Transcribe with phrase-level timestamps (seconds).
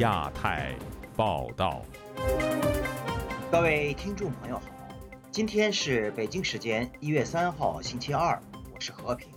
[0.00, 0.74] 亚太
[1.14, 1.82] 报道。
[3.52, 4.62] 各位听众朋友好，
[5.30, 8.40] 今天是北京时间一月三号星期二，
[8.72, 9.28] 我是和平。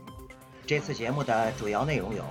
[0.66, 2.24] 这次节目的主要内容有：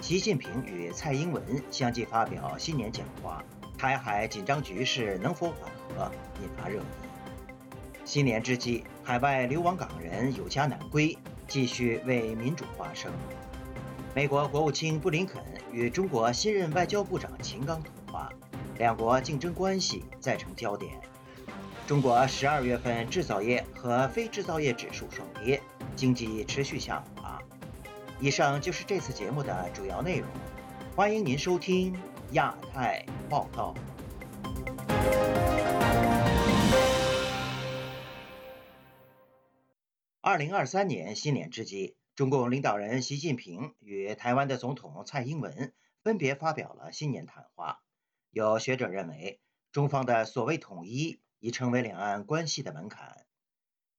[0.00, 1.42] 习近平与蔡英文
[1.72, 3.42] 相继发表新年讲话，
[3.76, 6.08] 台海紧张局势能否缓和，
[6.40, 6.84] 引发热议。
[8.04, 11.18] 新年之际，海外流亡港人有家难归，
[11.48, 13.10] 继续为民主发声。
[14.14, 18.30] 美国国务卿布林肯与中国新任外交部长秦刚通话，
[18.76, 21.00] 两国竞争关系再成焦点。
[21.86, 25.62] 中国十二月份制造业和非制造业指数双跌，
[25.96, 27.40] 经济持续下滑。
[28.20, 30.28] 以上就是这次节目的主要内容，
[30.94, 31.96] 欢迎您收听
[32.32, 33.74] 亚太报道。
[40.20, 41.96] 二零二三年新年之际。
[42.14, 47.80] 中共领导人习近平与台湾的总统蔡英文分别发表了新年谈话。
[48.30, 49.40] 有学者认为，
[49.72, 53.24] 中方的所谓统一已成为两岸关系的门槛。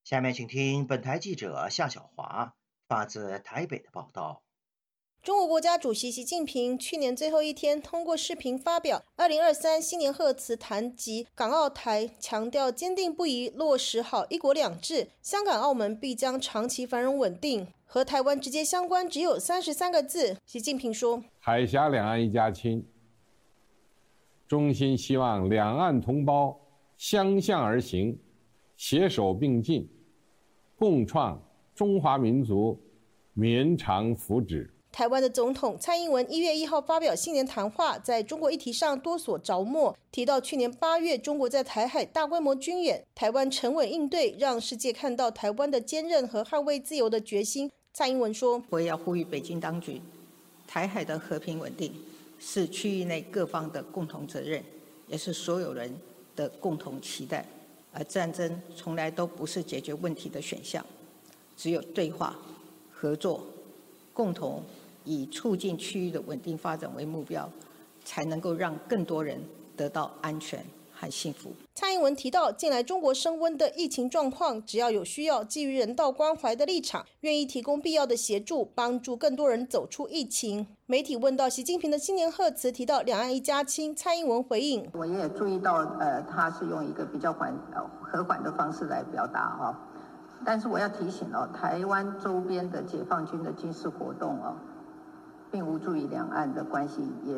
[0.04, 2.54] 下面请听本台记者夏小华
[2.88, 4.44] 发自台北的报道。
[5.24, 17.68] 中国国家主席习近平去年最后一天通过视频发表二零二三新年贺词，谈及港澳台，强调坚定不移落实好一国两制，香港、澳门必将长期繁荣稳定。
[17.94, 20.36] 和台湾直接相关，只有三十三个字。
[20.48, 22.84] 习近平说：“海峡两岸一家亲，
[24.48, 26.60] 衷心希望两岸同胞
[26.98, 28.20] 相向而行，
[28.76, 29.88] 携手并进，
[30.76, 31.40] 共创
[31.76, 32.82] 中华民族
[33.34, 47.70] 绵长福祉。”台湾的总统蔡英文一月一号发表新年谈话，在中国议题上多所着墨，提到去年八月中国在台海大规模军演，台湾沉稳应对，让世界看到台湾的坚韧和捍卫自由的决心。
[47.94, 50.02] 蔡英文说：“我也要呼吁北京当局，
[50.68, 51.94] 台海的和平稳定
[52.40, 54.64] 是区域内各方的共同责任，
[55.08, 55.96] 也是所有人
[56.36, 57.46] 的共同期待。
[57.94, 60.84] 而战争从来都不是解决问题的选项，
[61.56, 62.36] 只有对话、
[62.92, 63.46] 合作、
[64.14, 64.64] 共同。”
[65.06, 67.52] 以促进区域的稳定发展为目标，
[68.06, 69.38] 才能够让更多人
[69.76, 71.52] 得到安全和幸福。
[71.74, 80.68] 蔡英文提到，近来中国升温的疫情状况，只要有需要，基于人道关怀的立场，愿意提供必要的协助，帮助更多人走出疫情。
[80.86, 89.80] 媒体问到习近平的新年贺词提到“两岸一家亲”，蔡英文回应：“我也注意到，呃，他是用一个比较缓、呃和缓的方式来表达哈，
[90.46, 94.56] 但是我要提醒哦，台湾周边的解放军的军事活动哦。”
[95.52, 97.36] 并无助于两岸的关系，也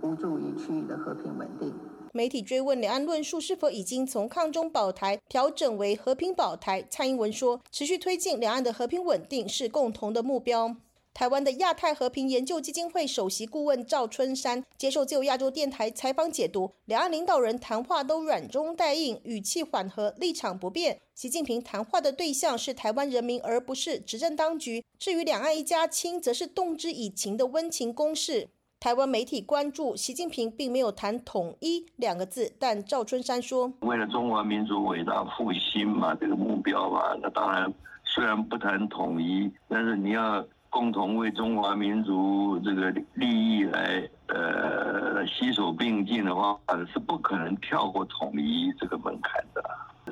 [0.00, 1.74] 无助于区域的和平稳定。
[2.12, 10.76] 媒体追问两岸论述是否已经从抗中保台调整为和平保台，蔡英文说，持续推进两岸的和平稳定是共同的目标。
[11.12, 21.00] 台湾的亚太和平研究基金会首席顾问赵春山接受自由亚洲电台采访解读，两岸领导人谈话都软中带硬，语气缓和，立场不变。
[21.14, 24.84] 习近平谈话的对象是台湾人民，而不是执政当局。
[24.98, 28.48] 至于两岸一家亲，则是动之以情的温情攻势。
[28.80, 37.70] 台湾媒体关注习近平并没有谈统一两个字，但赵春山说：“为了中华民族伟大复兴嘛，这个目标嘛，那当然
[38.04, 46.56] 虽然不谈统一，但是你要。”共同为中华民族这个利益来呃携手并进的话，
[46.92, 49.60] 是不可能跳过统一这个门槛的。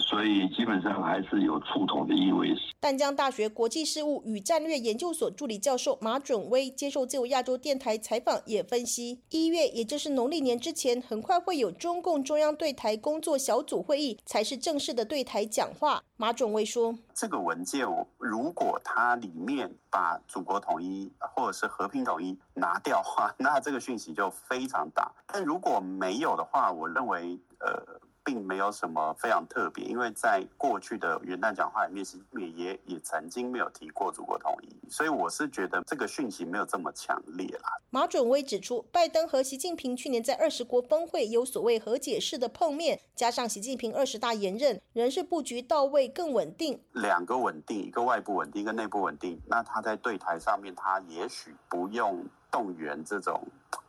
[0.00, 2.48] 所以基本上还是有触统的意味。
[2.80, 16.02] 淡江大学国际事务与战略研究所助理教授马准威接受自由亚洲电台采访，也分析一月，也就是农历年之前，很快会有中共中央对台工作小组会议，才是正式的对台讲话。
[16.16, 17.86] 马准威说：“这个文件，
[18.18, 25.12] 如果它里面把祖国统一或者是和平统一拿掉话， 那这个讯息就非常大。
[25.26, 37.70] 但如果没有的话，我认为，呃。”并没有什么非常特别，因为在过去的元旦讲话里面，习近平也也曾经没有提过祖国统一，所以我是觉得这个讯息没有这么强烈啦。
[37.88, 46.78] 马准威指出，拜登和习近平去年在二十国峰会有所谓和解式的碰面，加上习近平二十大延任，人事布局到位更稳定。
[46.92, 49.40] 两个稳定，一个外部稳定，一个内部稳定。
[49.46, 53.42] 那他在对台上面，他也许不用动员这种。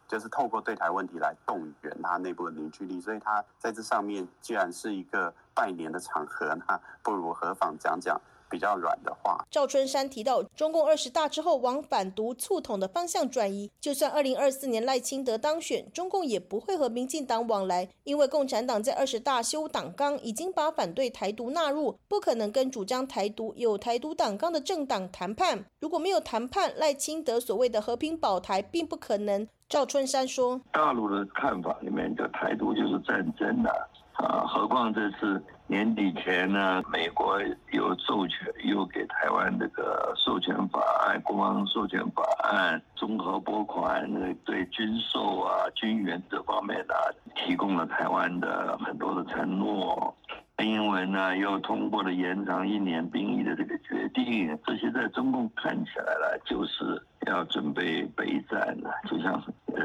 [0.09, 8.19] 就是透过对台问题来动员他内部的凝聚力，所以他在这上面既然是一个拜年的场合，那不如何妨讲讲
[8.49, 9.45] 比较软的话。
[9.51, 25.65] 赵春山提到，中共二十大之后往反独促统的方向转移，就算二零二四年赖清德当选，中共也不会和民进党往来，因为共产党在二十大修党纲，已经把反对台独纳入，不可能跟主张台独、有台独党纲的政党谈判。
[25.79, 29.47] 如果没有谈判，赖清德所谓的和平保台并不可能。
[29.67, 33.77] 赵春山说：“大陆的看法里面，的台独就是战争的啊，
[34.25, 37.39] 啊何况这次。”年底前呢，美国
[37.73, 44.11] 有授权，又给台湾这个授权法案、国防授权法案、综合拨款，
[44.43, 46.95] 对军售啊、军援这方面呢，
[47.35, 50.15] 提供了台湾的很多的承诺。
[50.57, 59.39] 英文呢，又通过了延长一年兵役的这个决定，这些在中共看起来了，就是要准备备战了，就像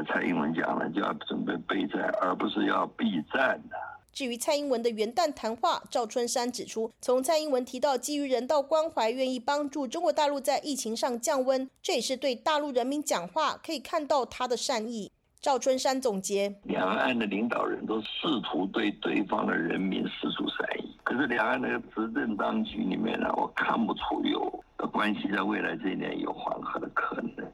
[0.07, 3.77] 蔡英文讲了，就要准备备战，而不是要避战的。
[4.15, 15.11] 至于蔡英文的元旦谈话，赵春山指出，从蔡英文提到基于人道关怀，愿意帮助中国大陆在疫情上降温，这也是对大陆人民讲话，可以看到他的善意。
[15.41, 18.07] 赵春山总结：两岸的领导人都试
[18.49, 24.63] 图对对方的人民施出善意，可是两岸那个执政当局里面呢，我看不出有
[24.93, 27.45] 关系在未来这一年有缓和的可能。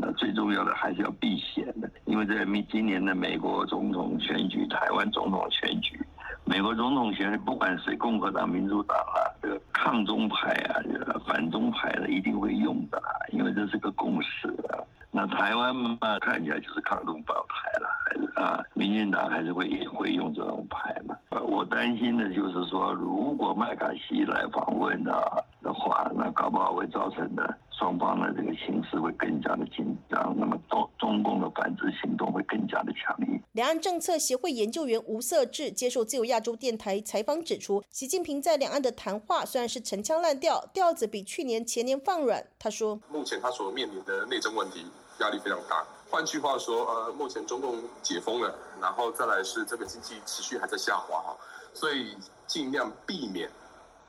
[0.00, 1.90] 那最重要的还是要避险的。
[2.08, 6.00] 因为在明今年的美国总统选举、台湾总统选举，
[6.44, 10.80] 美国总统选举不管是共和党、民主党啊，这个抗中派啊、
[11.26, 12.98] 反中派的一定会用的，
[13.30, 14.80] 因为这是个共识啊。
[15.10, 21.14] 那台湾嘛，看起来就是抗中保台了，啊，民进党还是会会用这种牌嘛？
[21.42, 27.54] 我担心的就是说，如果麦卡锡来访问啊的话，那搞不好会造成的。
[27.78, 33.40] 双方的这个形势会更加的紧张，那么中中共的反制行动会更加的强烈。
[33.52, 42.44] 两岸政策协会研究员吴色志接受自由亚洲电台采访指出，习近平在两岸的谈话虽然是陈腔滥调，调子比去年前年放软。
[42.58, 44.84] 他说，目前他所面临的内政问题
[45.20, 45.86] 压力非常大。
[46.10, 51.36] 换句话说，呃，目前中共解封了，然后再来是这个经济持续还在下滑哈，
[51.72, 52.16] 所以
[52.46, 53.48] 尽量避免。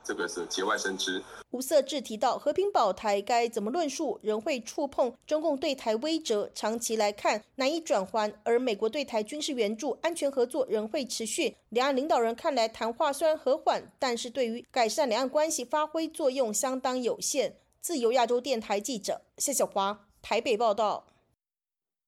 [0.02, 1.22] 这个是节外生枝。
[1.50, 8.32] 吴色志提到，和平保台该怎么论述，仍会触碰中共对台威慑，长期来看难以转圜。
[8.44, 11.56] 而美国对台军事援助、安全合作仍会持续。
[11.70, 17.56] 两岸领导人看来谈话虽然和缓，但是对于改善两岸关系发挥作用相当有限。
[17.80, 21.06] 自由亚洲电台记者谢小华台北报道。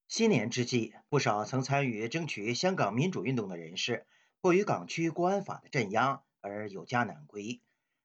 [0.07, 4.05] 新年之际，不少曾参与争取香港民主运动的人士，
[4.39, 7.59] 迫于港区国安法的镇压而有家难归。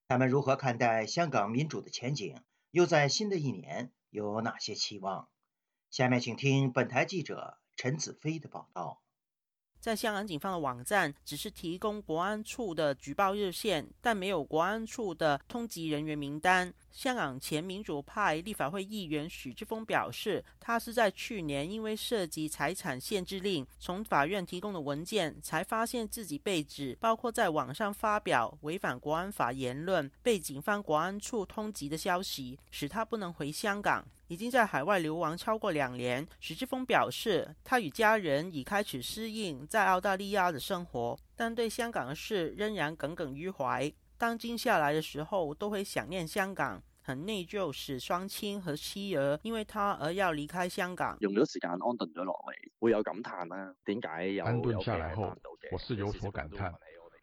[0.09, 2.35] 他们如何看待香港民主的前景？
[2.71, 5.29] 又在新的一年有哪些期望？
[5.91, 9.03] 下面请听本台记者陈子飞的报道。
[9.79, 16.73] 在香港警方的网站只是提供国安处的举报热线，但没有国安处的通缉人员名单。
[16.91, 34.05] 香港前民主派立法会议员许志峰表示，他是在去年因为涉及财产限制令，从法院提供的文件才发现自己被指包括在网上发表违反国安法言论，被警方国安处通缉的消息，使他不能回香港。
[34.27, 43.91] 已经在海外流亡超过两年，许志峰表示，他与家人已开始适应在澳大利亚的生活，但对香港的事仍然耿耿于怀。
[44.19, 51.17] 当静下来的时候，都会想念香港，很内疚，使双亲和妻儿因为他而要离开香港。
[51.21, 53.73] 用咗时间安顿咗落嚟，会有感叹啦。
[53.85, 55.33] 点解有安顿下来后，
[55.71, 56.75] 我是有所感叹，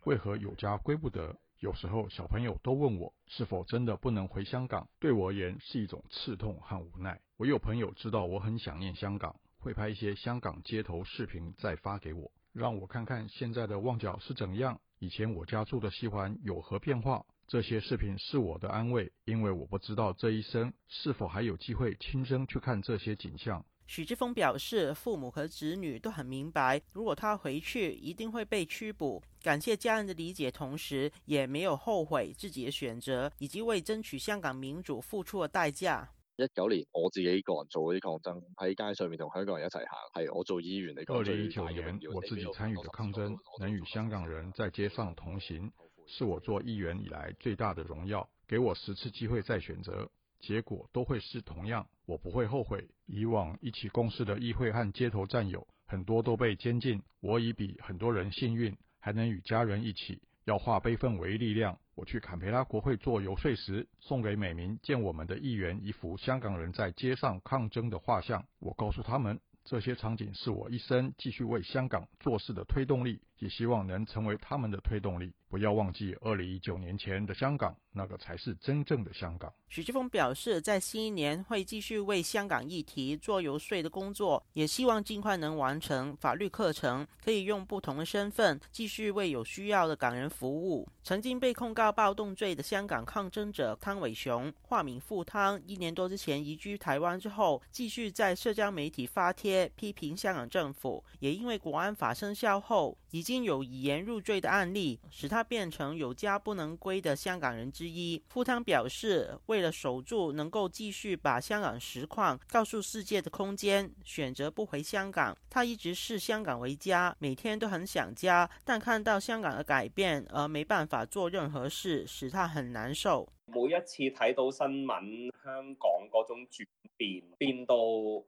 [0.05, 1.35] 为何有家归不得？
[1.59, 7.19] 有时候小朋友都问我是否真的不能回香港，对我而言是一种刺痛和无奈。
[7.37, 17.25] 我有朋友知道我很想念香港，会拍一些香港街头视频再发给我，让我看看现在的旺角是怎样，以前我家住的西环有何变化。
[17.47, 23.63] 这些视频是我的安慰，因为我不知道这一生是否还有机会亲身去看这些景象。
[23.85, 29.21] 许志峰表示，父母和子女都很明白，如果他回去，一定会被拘捕。
[29.43, 36.09] 感谢家人的理解，同时也没有后悔自己的选择，以及为争取香港民主付出的代价。
[36.37, 41.13] 一九年，我自己一个人做啲抗争，喺街上面同香港人一齐行，系我做议员嚟。
[41.13, 45.71] 二零一九年，我自己参与的抗争，能与香港人在街上同行，
[46.05, 48.27] 是我做议员以来最大的荣耀。
[48.49, 50.09] 给我十次机会再选择。
[50.41, 52.85] 结果都会是同样，我不会后悔。
[53.05, 60.21] 以往一起共事的议会和街头战友，很多都被监禁，我已比很多人幸运，还能与家人一起。
[60.43, 61.79] 要化悲愤为力量。
[61.95, 68.45] 我去坎培拉国会做游说时，送给每名见我们的议员一幅香港人在街上抗争的画像。
[68.59, 73.21] 我告诉他们，这些场景是我一生继续为香港做事的推动力。
[73.39, 75.33] 也希望能成为他们的推动力。
[75.47, 79.53] 不要忘记，二零一九年前的香港，那个才是真正的香港。
[79.69, 90.89] 许志峰表示，在新一年会继续为香港议题做游说的工作，也希望尽快能完成法律课程，可以用不同的身份继续为有需要的港人服务。
[91.03, 105.45] 曾经被控告暴动罪的香港抗争者汤伟雄（化名富汤），一年多之前移居台湾之后，继续在社交媒体发帖批评香港政府，也因为国安法生效后，已经有以言入罪的案例，使他。
[105.47, 115.37] 变成有家不能归的香港人之一，富汤表示，为了守住能够继续把香港实况告诉世界的空间，选择不回香港。
[115.49, 123.29] 他一直视香港为家，每天都很想家，但看到香港的改变而没办法做任何事，使他很难受。
[123.45, 126.67] 每一次睇到新闻，香港嗰种转
[126.97, 127.75] 变，变到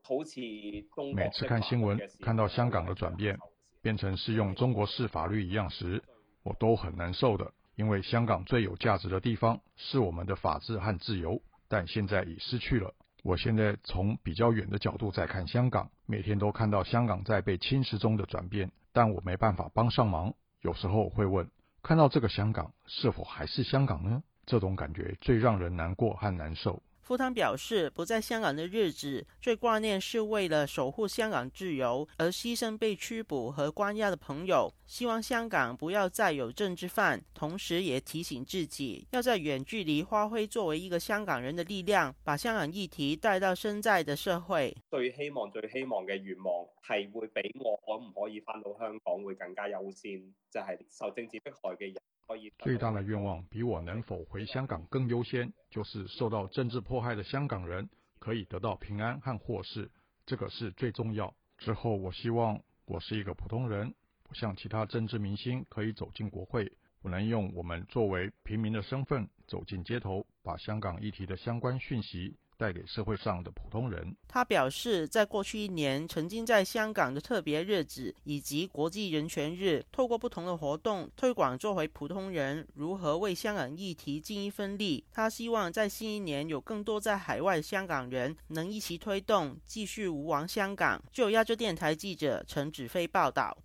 [0.03, 0.39] 好似
[0.93, 3.35] 中每次看新闻看到香港的转变，
[3.87, 6.03] 变成是用中国式法律一样时。
[6.43, 12.93] 我都很难受的，因为香港最有价值的地方是我们的法治和自由，但现在已失去了。
[13.23, 20.33] 我现在从比较远的角度在看香港，每天都看到香港在被侵蚀中的转变，但我没办法帮上忙。
[20.59, 21.49] 有时候会问，
[21.81, 24.21] 看到这个香港是否还是香港呢？
[24.45, 26.83] 这种感觉最让人难过和难受。
[27.07, 34.69] 富汤表示，不在香港的日子，最挂念是为了守护香港自由而牺牲被拘捕和关押的朋友。
[34.85, 44.75] 希望香港不要再有政治犯，同时也提醒自己，要在远距离发挥作为一个香港人的力量，把香港议题带到身在的社会。
[44.89, 50.19] 最希望、最希望嘅愿望系会比我可唔可以翻到香港会更加优先，
[50.51, 51.95] 就系受政治迫害嘅人。
[52.59, 59.89] 最大的愿望比我能否回香港更优先，就是受到政治迫害的香港人可以得到平安和获释，
[60.25, 61.33] 这个是最重要。
[61.57, 63.93] 之后，我希望我是一个普通人，
[64.23, 72.35] 不像其他政治明星可以走进国会，我能用我们作为平民的身份走进街头，把香港议题的相关讯息。
[72.57, 74.15] 带给社会上的普通人。
[74.27, 85.03] 他表示，在过去一年，曾经在香港的特别日子以及国际人权日，透过不同的活动推广作为普通人如何为香港议题尽一份力。
[85.11, 91.01] 他希望在新一年有更多在海外的香港人能一起推动，继续无亡香港。
[91.11, 93.55] 就亚洲电台记者陈子飞报道。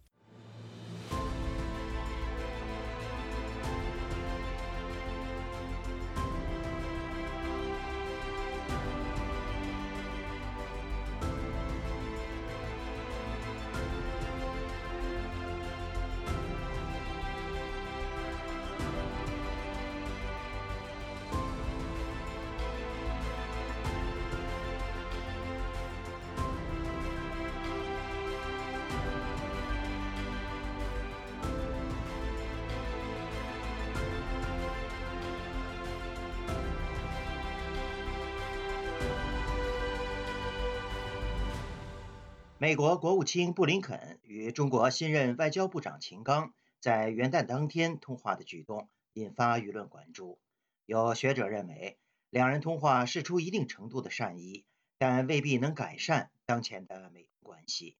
[42.63, 50.39] 美国国务卿布林肯与中国新任外交部长秦刚在元旦当天通话的举动引发舆论关注。
[50.87, 51.99] 有学者认为，
[52.31, 54.65] 两人通话是出一定程度的善意，
[54.97, 57.97] 但未必能改善当前的美中关系。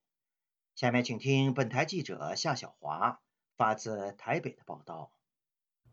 [0.77, 3.21] 下面请听本台记者夏小华
[3.57, 5.11] 发自台北的报道。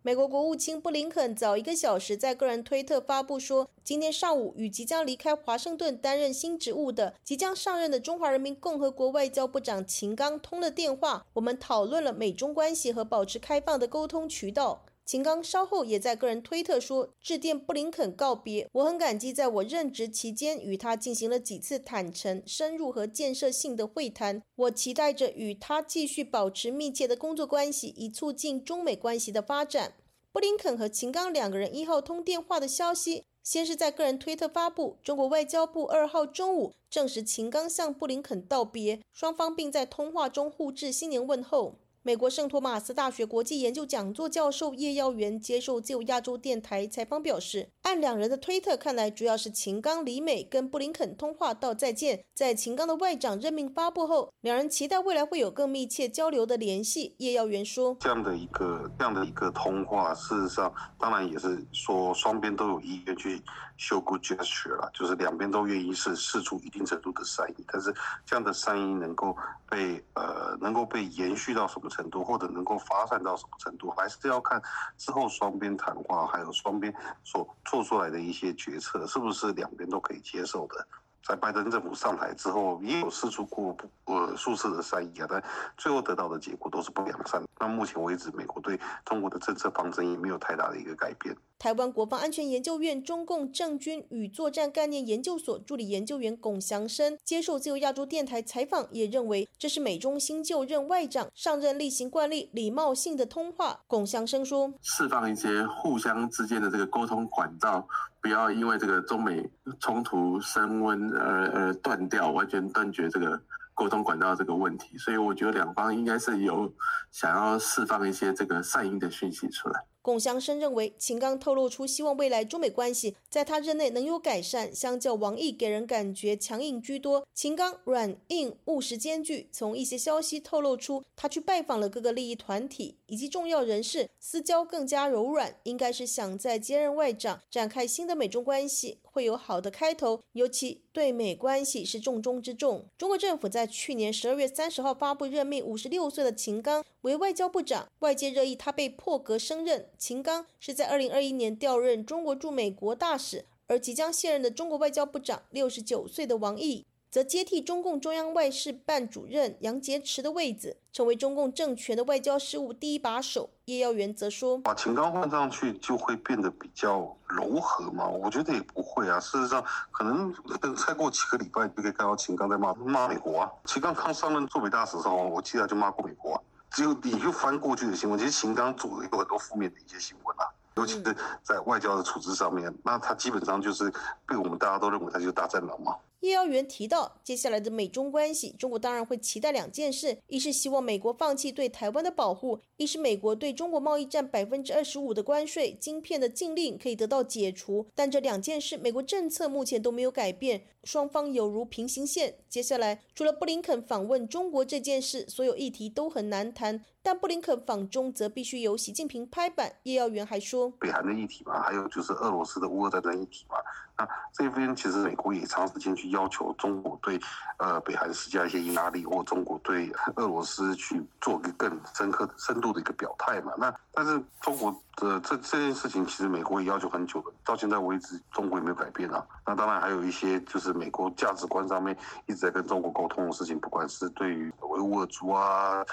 [0.02, 14.86] 美国国务卿布林肯早一个小时在个人推特发布说，今天上午与即将离开华盛顿担任新职务的、即将上任的中华人民共和国外交部长秦刚通了电话，我们讨论了美中关系和保持开放的沟通渠道。
[15.10, 29.94] 秦刚稍后也在个人推特说，致电布林肯告别，我很感激在我任职期间与他进行了几次坦诚、深入和建设性的会谈，我期待着与他继续保持密切的工作关系，以促进中美关系的发展。
[30.32, 35.00] 布林肯和秦刚两个人一号通电话的消息，先是在个人推特发布。
[35.02, 41.80] 中国外交部二号中午证实，秦刚向布林肯道别，双方并在通话中互致新年问候。
[42.02, 52.24] 美国圣托马斯大学国际研究讲座教授叶耀元接受自由亚洲电台采访表示，按两人的推特看来，主要是秦刚李美跟布林肯通话道再见。
[52.34, 57.16] 在秦刚的外长任命发布后，两人期待未来会有更密切交流的联系。
[57.18, 63.42] 叶耀元说：“这样的一个这样的一个通话，事实上当然也是说双边都有意愿去。”
[63.80, 67.96] Show good gesture 了，就是两边都愿意是试出一定程度的善意，但是
[68.26, 69.36] 这样的善意能够
[69.70, 74.62] 被呃能够被延续到什么程度，或者能够发展到什么程度，还是要看
[74.98, 76.94] 之后双边谈话，还有双边
[77.24, 80.86] 所做出来的一些决策，是不是两边都可以接受的。
[81.22, 85.44] 在拜登政府上台之后，也有试出过不呃数次的善意啊，但
[85.78, 87.42] 最后得到的结果都是不良善。
[87.60, 91.36] 那目前为止，美国对中国的政策方针也没有太大的一个改变。
[91.60, 103.82] 台湾国防安全研究院中共政军与作战概念研究所助理研究员龚祥生接受自由亚洲电台采访，也认为这是美中新就任外长上任例行惯例、礼貌性的通话。
[103.88, 107.86] 龚祥生说：“释放一些互相之间的这个沟通管道，
[108.22, 109.44] 不要因为这个中美
[109.82, 113.38] 冲突升温而而断掉，完全断绝这个。”
[113.76, 116.70] 沟通管道这个问题，所以我觉得两方应该是有
[117.12, 119.82] 想要释放一些这个善意的讯息出来。
[120.10, 127.28] 龚祥生认为，秦刚透露出希望未来中美关系在他任内能有改善，相较王毅给人感觉强硬居多。
[127.32, 138.98] 秦刚软硬务实兼具，从一些消息透露出，他去拜访了各个利益团体以及重要人士，私交更加柔软，应该是想在接任外长展开新的美中关系。
[139.20, 142.86] 会有好的开头，尤其对美关系是重中之重。
[142.98, 149.90] 中国政府在去年十二月三十号发布任命五十六岁的秦刚为外交部长，外界热议他被破格升任。
[149.98, 156.86] 秦刚是在二零二一年调任中国驻美国大使，而即将卸任的中国外交部长六十九岁的王毅。
[157.12, 163.50] 则接替中共中央外事办主任杨洁篪的位子，成为中共政权的外交事务第一把手。
[163.66, 168.08] 叶耀元则说：“把秦刚换上去就会变得比较柔和嘛？
[168.08, 169.20] 我觉得也不会啊。
[169.20, 170.32] 事实上，可能
[170.76, 173.52] 再过几个礼拜就可以看到秦刚在骂骂美国啊。
[173.66, 176.42] 秦刚刚上任驻美大使的时候，我记得就骂过美国啊。
[176.70, 183.92] 只有你就翻过去的新闻，其实秦刚做的有很多负面的一些新闻啊，尤其是在外交的处置上面，那他基本上就是
[184.28, 197.86] 被我们大家都认为他就是大战狼嘛。”叶耀元提到，接下来的美中关系，中国当然会期待两件事：一是希望美国放弃对台湾的保护；一是美国对中国贸易占百分之二十五的关税、晶片的禁令可以得到解除。
[197.96, 202.34] 但这两件事，美国政策目前都没有改变，双方有如平行线。
[202.50, 206.84] 接下来，除了布林肯访问中国这件事，所有议题都很难谈。
[207.04, 209.72] 但布林肯访中，则必须由习近平拍板。
[209.84, 213.58] 叶耀元还说，北韩的议题嘛，还有就是俄罗斯的乌俄战争议题嘛。
[213.96, 217.20] 那这边其实美国也长时间去要求中国对，
[217.58, 223.54] 呃，北韩施加一些压力，或中国对俄罗斯去做一个更深刻、深度的一个表态嘛。
[223.58, 229.26] 那但是中国的这这件事情，其实美国也要求很久了，到现在为止，中国也没有改变啊。
[229.46, 231.96] 那当然还有一些就是美国价值观上面
[232.26, 235.86] 一直在跟中国沟通的事情，不管是对于维吾尔族啊，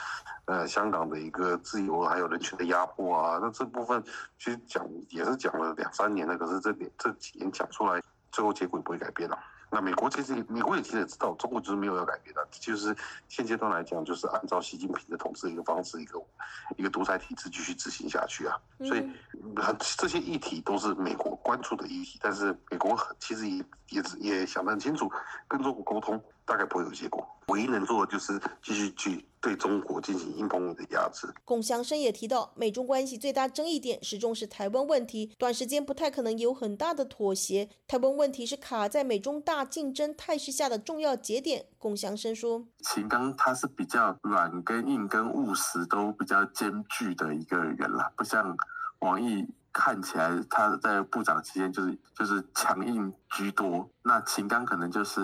[0.44, 4.00] 呃，香港的一个自由还有人权的压迫啊，那这部分
[4.38, 8.00] 其实讲也是讲了两三年了，可是这点这几年讲出来。
[8.32, 9.38] 最后结果也不会改变了。
[9.68, 12.96] 那美国其实，美国也其实也知道，中国就是没有要改变的，就是
[13.28, 16.22] 现阶段来讲，就是按照习近平的统治一个方式，一个
[16.76, 18.56] 一个独裁体制继续执行下去啊。
[18.78, 19.10] 所以，
[19.98, 25.10] 这些议题都是美国关注的议题，但是美国其实也也也想得很清楚，
[25.48, 29.24] 跟中国沟通大概不会有结果，唯一能做的就是继续去。
[29.38, 31.32] 对中国进行硬碰硬的压制。
[31.44, 37.68] 龚祥生也提到，美中关系最大争议点始终是台湾问题，短时间不太可能有很大的妥协。
[37.86, 41.66] 台湾问题是卡在美中大竞争态势下的重要节点。
[41.78, 48.56] 龚祥生说：“秦刚他是比较软跟硬跟务实都比较兼具的一个人啦，不像
[48.98, 49.46] 王毅
[49.78, 53.86] 看起来他在部长期间就是就是强硬居多。
[54.02, 55.20] 那秦刚可能就是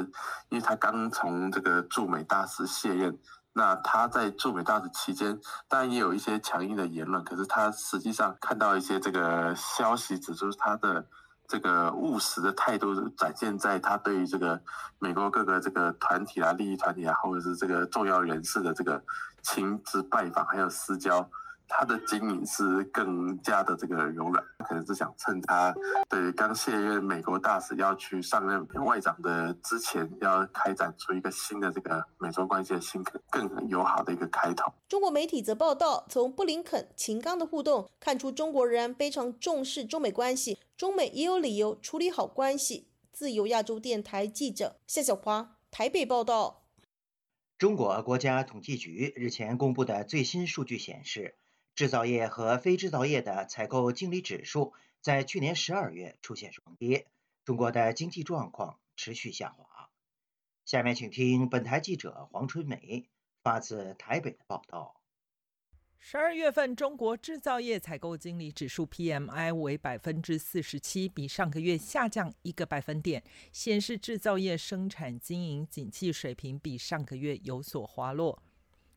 [0.50, 3.18] 因为他刚从这个驻美大使卸任。”
[3.54, 5.38] 那他在驻美大使期间，
[5.68, 11.06] 当然也有一些强硬的言论，可是他实际上看到一些这个消息指出，他的
[11.46, 14.58] 这个务实的态度展现在他对于这个
[14.98, 19.02] 美国各个这个团体啊、利益团体啊，或者是这个重要人士的这个
[19.42, 21.28] 亲自拜访还有私交。
[21.74, 25.74] 他的经营是更加的这个柔软，可能是想趁他
[26.06, 34.70] 对刚卸任美国大使要去上任外长的之前，要开展出一个新的这个美中关系的新更友好的一个开头。
[34.86, 42.88] 中国媒体则报道，从布林肯、秦刚的互动看出，中国仍然非常重视中美关系，中美也有理由处理好关系。
[43.10, 46.64] 自由亚洲电台记者夏小华台北报道。
[47.58, 51.36] 中国国家统计局日前公布的最新数据显示。
[51.74, 57.06] 制造业和非制造业的采购经理指数在去年十二月出现双跌，
[57.44, 59.88] 中国的经济状况持续下滑。
[60.64, 63.08] 下面请听本台记者黄春梅
[63.42, 65.00] 发自台北的报道。
[66.04, 78.42] 十二月份中国制造业采购经理指数 PMI 为百分之四十七，比上个月下降一个百分点，显示制造业生产经营景气水平比上个月有所滑落。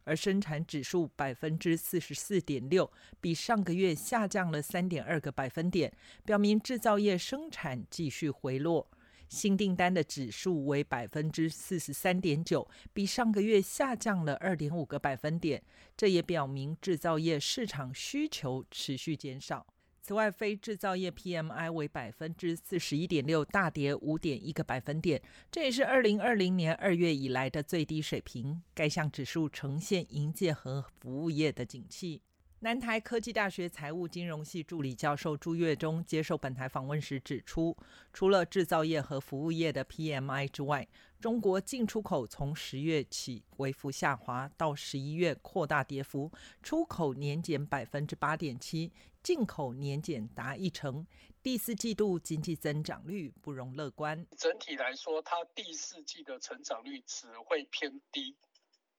[0.06, 2.90] 而生产指数百分之四十四点六，
[3.20, 5.92] 比上个月下降了三点二个百分点，
[6.24, 8.88] 表明制造业生产继续回落。
[9.28, 15.62] 新订单的指数为百分之四十三点九，比上个月下降了二点五个百分点。
[15.98, 19.66] 这也表明制造业市场需求持续减少。
[20.06, 28.62] 此外，非制造业 PMI 为百分之四十一点六，大跌五点一个百分点，这也是二零二零年二月以来的最低水平。
[28.76, 32.22] 该项指数呈现营业和服务业的景气。
[32.60, 37.76] 南台科技大学财务金融系助理教授朱月忠接受本台访问时指出，
[38.14, 40.88] 除了制造业和服务业的 PMI 之外，
[41.20, 48.92] 中国进出口从十月起微幅下滑，到十一月扩大跌幅，出口年减百分之八点七，
[49.26, 51.04] 进口年减达一成。
[51.42, 54.24] 第四季度经济增长率不容乐观。
[54.38, 58.36] 整体来说，它第四季的成长率只会偏低。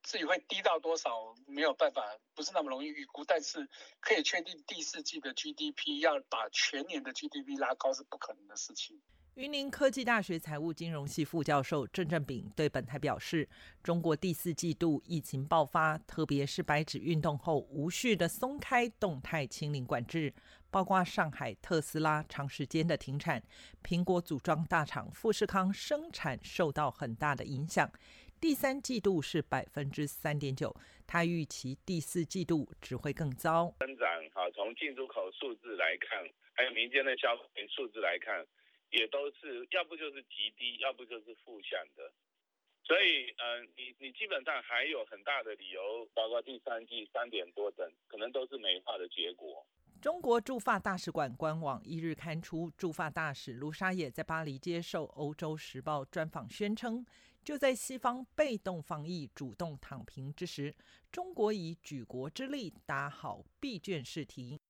[0.02, 2.02] 至于会低到多少，没有办法，
[2.34, 3.24] 不是那么容易预估。
[3.24, 3.68] 但是
[4.00, 9.00] 可以确定，第四季的 GDP 要把全年的 GDP 拉高是不可能的事情。
[9.36, 13.46] 云林科技大学财务金融系副教授郑正炳对本台表示，
[13.82, 20.32] 中国第四季度疫情爆发，特别是白纸运动后无序的松开动态清零管制，
[20.70, 23.42] 包括上海特斯拉长时间的停产，
[23.84, 27.92] 苹果组装大厂富士康生产受到很大的影响。
[28.40, 30.74] 第三季度是百分之三点九，
[31.06, 33.74] 他预期第四季度只会更糟。
[33.80, 38.42] 增长哈，从进出口数字来看，还有民间的消费数字来看，
[38.96, 42.12] 也都是要不就是极低，要不就是负向的。
[42.82, 49.66] 所以，嗯，你你基本上还有很大的理由，包括第三季三点多等，可能都是美化的结果。
[50.00, 57.04] 中国驻法大使馆官网一日刊出，驻法大使卢沙野在巴黎接受《欧洲时报》专访，宣称。
[57.42, 60.74] 就在西方被动防疫、主动躺平之时，
[61.12, 64.60] 中国以举国之力打好闭卷试题。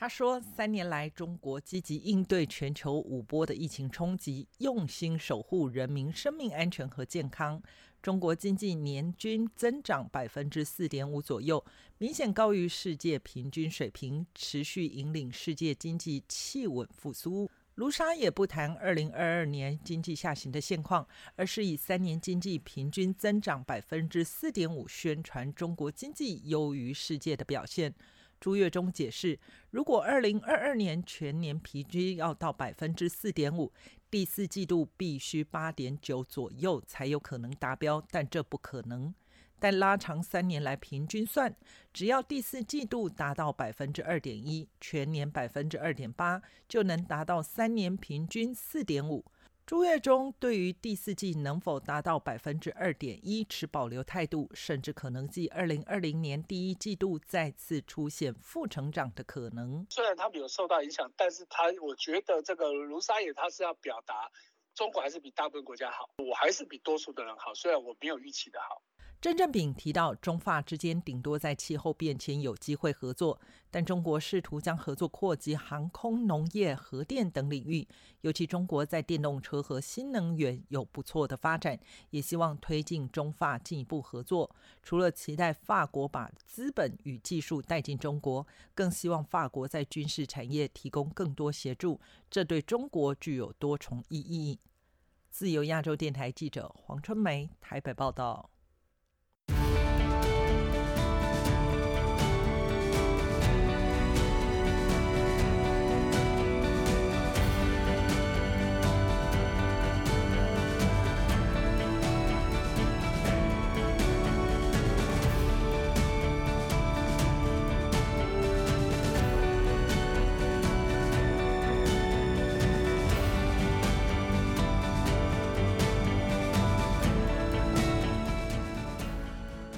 [0.00, 7.60] 他说：“三年来，中国积极应对全球五波的疫情冲击，用心守护人民生命安全和健康。
[8.00, 11.64] 中国经济年均增长百分之四点五左右，
[11.98, 27.92] 明显高于世界平均水平，持续引领世界经济企稳复苏。”卢沙也不谈二零二二年经济下行的现况，而是以三年经济平均增长百分之四点五宣传中国经济优于世界的表现。
[28.40, 29.38] 朱月忠解释，
[29.70, 33.72] 如果二零二二年全年平均要到百分之四点五，
[34.10, 39.14] 第四季度必须八点九左右才有可能达标，但这不可能。
[39.60, 41.52] 但拉长三年来平均算，
[41.92, 49.24] 只要第四季度达到百分之二点一，全年百分之二点八，就能达到三年平均四点五。
[49.68, 59.86] 朱月中对于第四季能否达到百分之二点一持保留态度，甚至可能继二零二零年第一季度再次出现负成长的可能。
[59.90, 64.32] 虽然他们有受到影响，但是他我觉得这个卢沙野他是要表达，
[64.74, 68.80] 中国还是比大部分国家好，我还是比多数的人好，虽然我没有预期的好。
[69.20, 77.88] 郑正炳提到，中法之间顶多在气候变迁有机会合作，但中国试图将合作扩及航空、农业、核电等领域。
[78.20, 81.76] 尤其中国在电动车和新能源有不错的发展，
[82.10, 84.54] 也希望推进中法进一步合作。
[84.84, 92.00] 除了期待法国把资本与技术带进中国，更希望法国在军事产业提供更多协助，
[92.30, 94.60] 这对中国具有多重意义。
[95.28, 98.48] 自由亚洲电台记者黄春梅台北报道。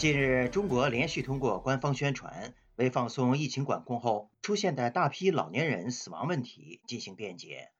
[0.01, 7.71] 近日，中国连续通过官方宣传为放松疫情管控后出现的大批老年人死亡问题进行辩解，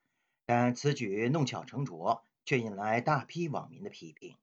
[0.45, 4.35] 但此举弄巧成拙，却引来大批网民的批评。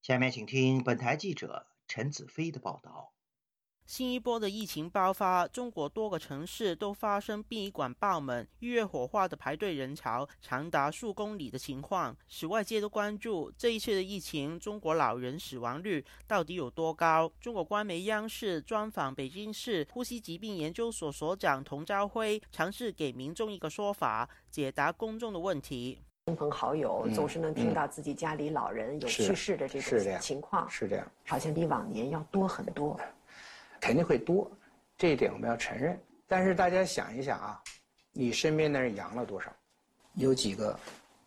[0.00, 3.11] 下面请听本台记者陈子飞的报道。
[3.92, 17.30] 新一波的疫情爆发，中国多个城市都发生殡仪馆爆满、预约火化的排队人潮长达数公里的情况，使外界都关注这一次的疫情，中国老人死亡率到底有多高？
[17.38, 25.98] 中国官媒央视专访北京市呼吸疾病研究所所长童朝辉，尝试给民众一个说法，解答公众的问题。
[26.24, 32.98] 亲朋好友总是能听到自己家里老人有去世的这种情况，是这样，好像比往年要多很多。
[33.82, 34.48] 肯定会多，
[34.96, 36.00] 这一点我们要承认。
[36.28, 37.60] 但是大家想一想啊，
[38.12, 39.52] 你身边的人阳了多少？
[40.14, 40.78] 有几个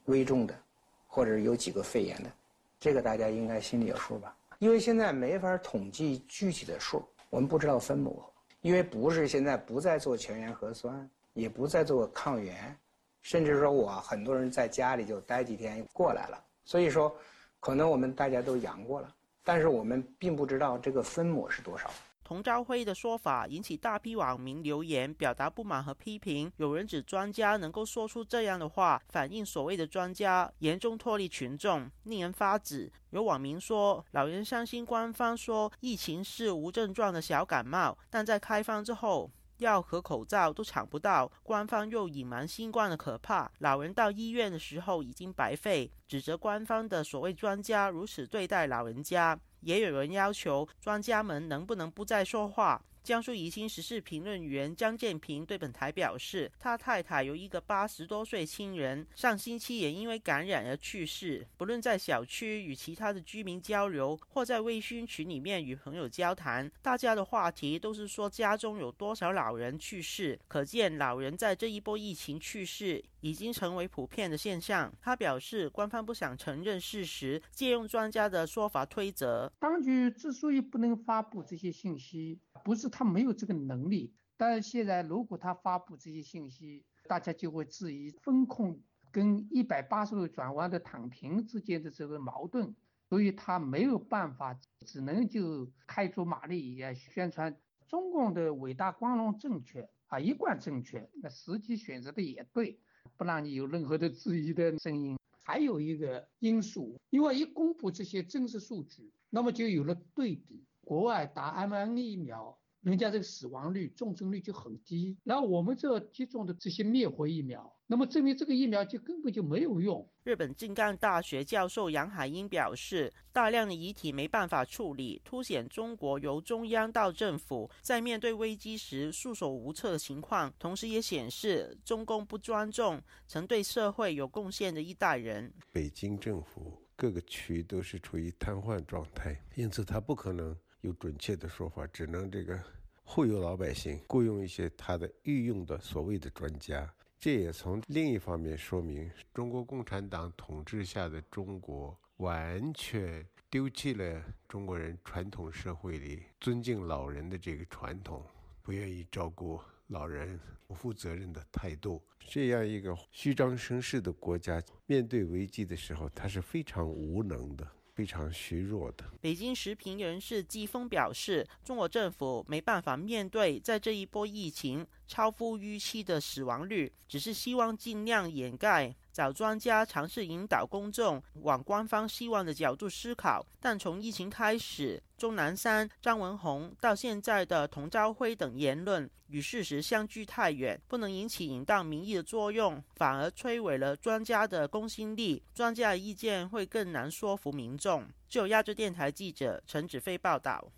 [0.06, 0.58] 危重的，
[1.06, 2.32] 或者有几个肺炎的，
[2.80, 4.34] 这个大家应该心里有数吧？
[4.60, 8.24] 因为现在没法统计具体的数，我们不知道分母，
[8.62, 12.74] 因为不是现在不再做全员核酸，也不再做抗原，
[13.22, 17.14] 甚至说我很多人在家里就待几天过来了，所以说，
[17.60, 19.14] 可能我们大家都阳过了，
[19.44, 21.92] 但是我们并不知道这个分母是多少。
[22.26, 26.52] 童昭辉的说法引起大批网民留言，表达不满和批评。
[26.58, 32.92] 有人指专家能够说出这样的话，反映所谓的专家严重脱离群众，令人发指。
[33.12, 43.52] 有网民说，老人相信官方说疫情是无症状的小感冒，但在开放之后，药和口罩都抢不到，官方又隐瞒新冠的可怕。
[43.60, 49.40] 老人到医院的时候已经白费，指责官方的所谓专家如此对待老人家。
[49.66, 52.80] 也有人要求专家们能不能不再说话。
[53.06, 61.46] 江苏宜兴时事评论员张建平对本台表示，他太太有一个八十多岁亲人，上星期也因为感染而去世。
[61.56, 70.40] 不论在小区与其他的居民交流，或在微信群里面与朋友交谈，大家的话题都是说家中有多少老人去世。
[70.48, 74.92] 可见老人在这一波疫情去世已经成为普遍的现象。
[75.00, 79.52] 他表示，官方不想承认事实，借用专家的说法推责。
[79.60, 82.90] 当局之所以不能发布这些信息，不是。
[82.90, 92.76] 他没有这个能力，但是现在如果他发布这些信息，大家就会质疑风控跟一百八十度转弯的躺平之间的这个矛盾，
[93.08, 97.56] 所以他没有办法，只能就开足马力也宣传
[97.88, 102.80] 中共的伟大光荣正确啊，一贯正确，那实际选择的也对，
[103.16, 105.16] 不让你有任何的质疑的声音。
[105.44, 112.58] 还有一个因素，因为一公布这些真实数据，那么就有了对比，国外打 mRNA 疫苗。
[112.82, 120.08] 人家这个死亡率、重症率就很低，然后我们这接种的这些灭活疫苗，那么证明这个疫苗就根本就没有用。
[120.24, 135.52] 日本静冈大学教授杨海英表示，大量的遗体没办法处理，凸显中国由中央到政府在面对危机时束手无策的情况，同时也显示中共不尊重曾对社会有贡献的一代人。
[135.72, 140.56] 北京政府各个区都是处于瘫痪状态，因此他不可能。
[140.86, 142.60] 有准确的说法，只能这个
[143.04, 146.88] 忽悠老百姓，雇佣一些他的御用的所谓的专家。
[147.18, 158.24] 这也从另一方面说明，中国共产党统治下的中国完全丢弃了中国人传统社会里尊敬老人的这个传统，
[158.62, 162.00] 不愿意照顾老人，不负责任的态度。
[162.20, 167.68] 这样一个虚张声势的国家，面对危机的时候，他是非常无能的。
[167.96, 169.06] 非常虚弱的。
[169.22, 178.94] 北京时评人士季峰表示，中国政府没办法面对在这一波疫情超乎预期的死亡率，只是希望尽量掩盖。
[179.16, 195.42] 找专家尝试引导公众往官方希望的角度思考，但从疫情开始，钟南山、张文宏到现在的童朝辉等言论与事实相距太远，不能引起引导民意的作用，反而摧毁了专家的公信力。
[195.54, 198.06] 专家的意见会更难说服民众。
[198.28, 200.74] 就亚洲电台记者陈子飞报道。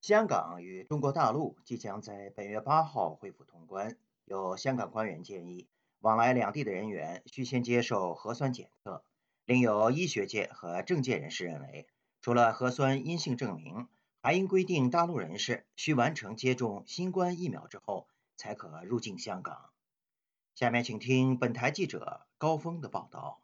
[0.00, 5.66] 香港与中国大陆即将在本月八号恢复通关，有香港官员建议。
[6.04, 9.02] 往来两地的人员需先接受核酸检测。
[9.46, 11.86] 另有医学界和政界人士认为，
[12.20, 13.88] 除了核酸阴性证明，
[14.20, 19.70] 还应规定大陆人士需完成接种新冠疫苗之后才可入境香港。
[20.54, 23.40] 下面请听本台记者高峰的报道。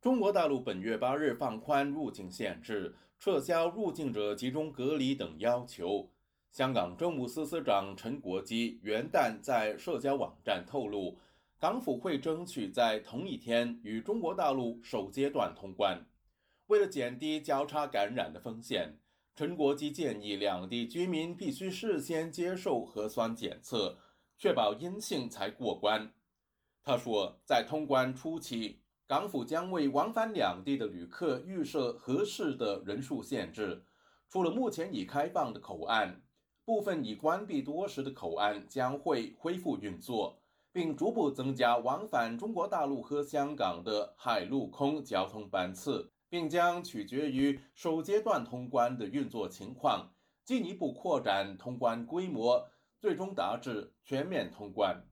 [0.00, 6.08] 中国大陆本月八日放宽入境限制，撤销入境者集中隔离等要求。
[6.52, 11.18] 香港政务司司长陈国基元旦在社交网站透露。
[11.58, 16.06] 港府会争取在同一天与中国大陆首阶段通关。
[16.66, 18.98] 为了减低交叉感染的风险，
[19.34, 23.98] 陈国基建议两地居民必须事先接受核酸检测，
[24.36, 26.12] 确保阴性才过关。
[26.82, 33.82] 他说，在通关初期，港府将为往返两地的旅客预设合适的人数限制。
[34.28, 36.20] 除了目前已开放的口岸，
[36.66, 40.42] 部分已关闭多时的口岸将会恢复运作。
[40.76, 50.12] 并逐步增加往返中国大陆和香港的海陆空交通班次，并将取决于首阶段通关的运作情况，
[50.44, 52.68] 进一步扩展通关规模，
[53.00, 55.02] 最终达至全面通关。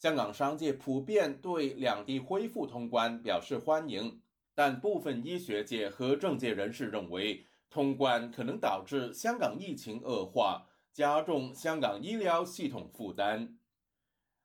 [0.00, 4.20] 香港商界普遍对两地恢复通关表示欢迎，
[4.52, 13.57] 但部分医学界和政界人士认为，通关可能导致香港疫情恶化，加重香港医疗系统负担。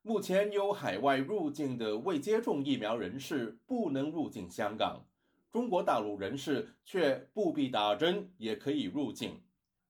[0.06, 5.02] 目前有海外入境的未接种疫苗人士不能入境香港，
[5.50, 9.40] 中国大陆人士却不必打针也可以入境。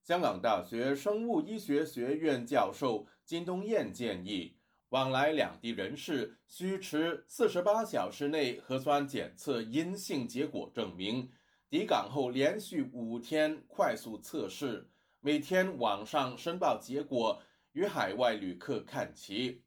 [0.05, 4.57] 香港大学生物医学学院教授金东彦建议，
[4.91, 11.29] 往来两地人士需持四十八小时内核酸检测阴性结果证明，
[11.69, 19.64] 抵港后连续五天快速测试，每天网上申报结果，与海外旅客看齐。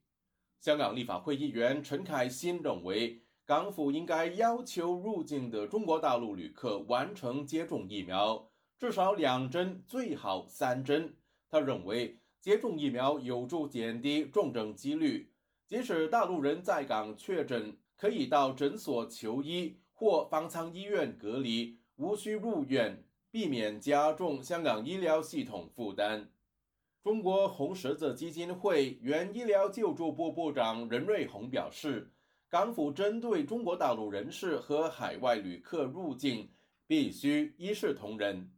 [0.68, 11.16] 香港立法会议员陈凯欣认为，港府应该要求入境的中国大陆旅客完成接种疫苗，至少两针，最好三针。
[11.50, 15.32] 他认为，接种疫苗有助减低重症几率。
[15.66, 26.30] 即使大陆人在港确诊，可以到诊所求医或方舱医院隔离，无需入院，避免加重香港医疗系统负担。
[27.08, 32.12] 中国红十字基金会原医疗救助部部长任瑞红表示，
[32.50, 36.52] 港府针对中国大陆人士和海外旅客入境，
[36.86, 38.52] 必须一视同仁。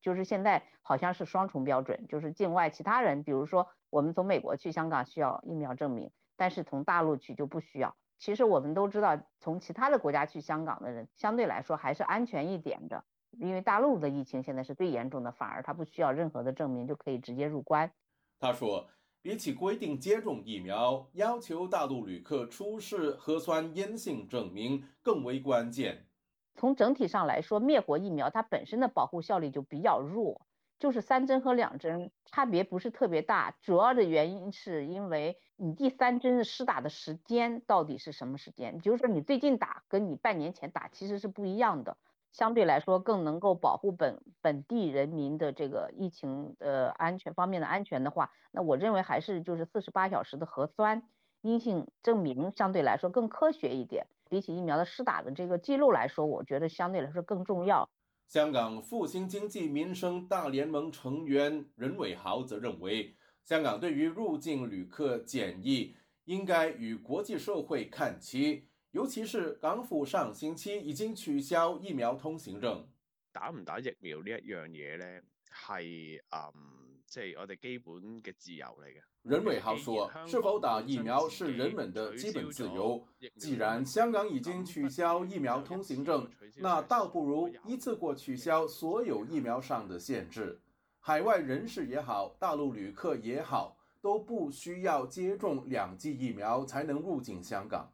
[0.00, 7.96] 就是现在好像是双重标准，就是境外其他人，比如说我们从美国去香港需要疫苗证明，但是从大陆去就不需要。
[8.20, 13.02] 其实我们都知道，从其他的国家去香港的人，相对来说还是安全一点的。
[13.38, 17.90] 因为大陆的疫情现在是最严重的，反而他不需要任何的证明就可以直接入关。
[18.38, 18.88] 他说，
[19.22, 26.06] 比起规定接种疫苗，要求大陆旅客出示核酸阴性证明更为关键。
[26.54, 30.40] 从整体上来说，灭活疫苗它本身的保护效力就比较弱，
[30.78, 33.56] 就是三针和两针差别不是特别大。
[33.60, 38.78] 主要的原因是因为你第三针施打的时间到底是什么时间？
[38.78, 41.98] 比如说你最近打跟你半年前打其实是不一样的。
[42.36, 51.02] 相对来说更能够保护本本地人民的这个疫情呃安全方面的安全的话，那我认为还是就是四十八小时的核酸
[51.40, 57.88] 阴性证明相对来说更科学一点，比起疫苗的施打的这个记录来说，我觉得相对来说更重要。
[58.28, 65.96] 香港复兴经济民生大联盟成员任伟豪则认为，香港对于入境旅客检疫
[66.26, 68.68] 应该与国际社会看齐。
[68.96, 72.82] 尤其是港府上星期已经取消疫苗通行证。
[73.30, 79.02] 打唔打疫苗呢一样嘢咧，系嗯，即系我哋基本嘅自由嚟嘅。
[79.20, 83.06] 任伟豪说：是否打疫苗是人们的基本自由。
[83.36, 90.58] 既然香港已经取消疫苗通行证，那倒不如一次过取消所有疫苗上的限制。
[91.00, 97.92] 海外人士也好，大陆旅客也好，都不需要接种两剂疫苗才能入境香港。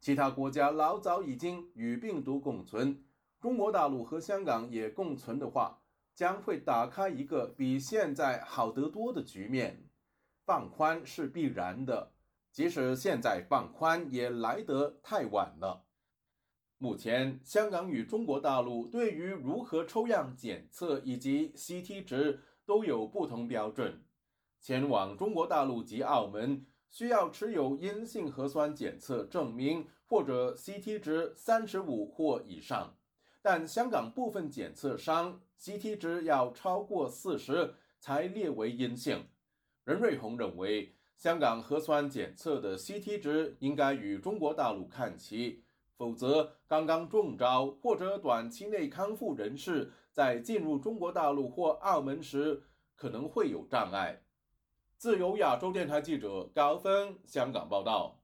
[0.00, 3.04] 其他国家老早已经与病毒共存，
[3.38, 5.82] 中国大陆和香港也共存的话，
[6.14, 9.84] 将会打开一个比现在好得多的局面。
[10.46, 12.12] 放宽是必然的，
[12.50, 15.84] 即使现在放宽也来得太晚了。
[16.78, 24.02] 目前，香港与中国大陆对于如何抽样检测以及 CT 值都有不同标准。
[24.58, 32.96] 前往中国大陆及澳门，需要持有阴性核酸检测证明或者 CT 值三十五或以上，
[33.40, 39.28] 但香港部分检测商 CT 值要超过四十才列为阴性。
[39.84, 45.62] 任瑞红认为，香港核酸检测的 CT 值应该与中国大陆看齐，
[45.96, 52.64] 否则刚刚中招或者短期内康复人士在进入中国大陆或澳门时
[52.96, 54.22] 可能会有障碍。
[55.00, 58.20] 自由亚洲电台记者高峰香港报道。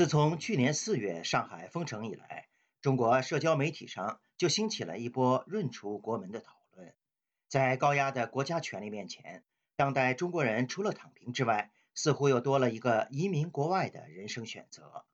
[0.00, 2.48] 自从去年四月上海封城以来，
[2.80, 6.94] 中国社交媒体上就兴起了一波润出国门的讨论。
[7.48, 9.44] 在高压的国家权力面前，
[9.76, 15.04] 当代中国人除了躺平之外，似乎又多了一个移民国外的人生选择。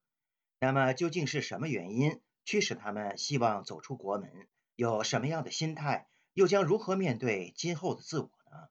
[0.60, 4.46] 那么，究竟是什么原因驱使他们希望走出国门？
[4.76, 6.06] 有什么样的心态？
[6.32, 8.68] 又将如何面对今后的自我呢？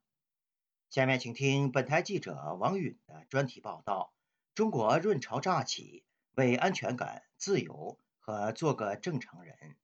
[0.89, 4.13] 下面请听本台记者王允的专题报道。
[4.53, 6.04] 中国“润潮乍起，
[6.35, 9.75] 為安全感、自由和做个正常人。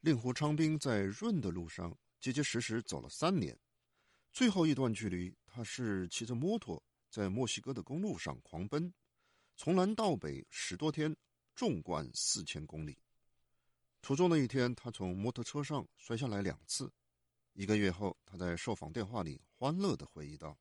[0.00, 3.58] 令狐昌兵在润的路上结结实实走了三年，
[4.32, 8.92] 最后一段距离，他是骑着摩托在墨西哥的公路上狂奔，
[9.56, 11.16] 从南到北十多天，
[11.54, 12.98] 纵贯四千公里。
[14.00, 16.92] 途中的一天，他从摩托车上摔下来两次。
[17.54, 20.56] 一个月后，他在受访电话里欢乐地回忆道：“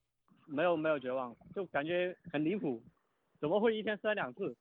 [0.48, 2.84] 没有没有绝望，就感觉很离谱，
[3.40, 4.56] 怎么会一天摔两次？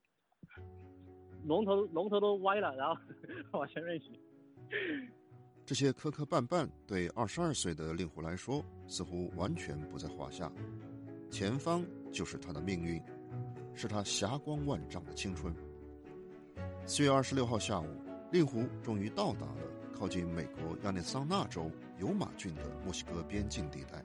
[1.44, 2.96] 龙头龙头都歪了，然后
[3.58, 4.12] 往前面行。”
[5.64, 10.52] 这些磕磕绊绊对二十二岁的令狐来说似乎完全不在话下，
[11.30, 13.02] 前方就是他的命运，
[13.74, 15.54] 是他霞光万丈的青春。
[16.86, 17.86] 四月二十六号下午。
[18.32, 19.58] 令狐终于到达了
[19.92, 21.70] 靠近美国亚利桑那州
[22.00, 24.02] 尤马郡的墨西哥边境地带。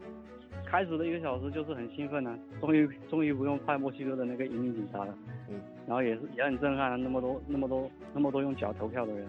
[0.72, 5.18] 开始的一个小时就是很兴奋呢，终于终于不用派墨西哥的那个移民警察了。
[5.50, 9.28] 嗯，然后也是也很震撼，那么多那么多那么多用脚投票的人。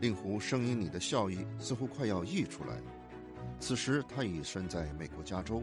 [0.00, 2.76] 令狐声音里的笑意似乎快要溢出来。
[3.58, 5.60] 此时他已身在美国加州。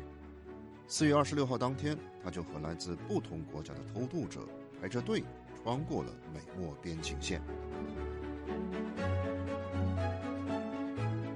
[0.86, 4.41] 四月二十六号当天，他就和来自不同国家的偷渡者
[4.82, 5.24] 排着队
[5.63, 7.41] 穿过了美墨边境线。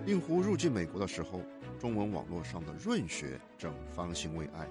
[0.05, 1.39] 令狐入境美国的时候，
[1.79, 4.69] 中文网络上的润学正方兴未艾。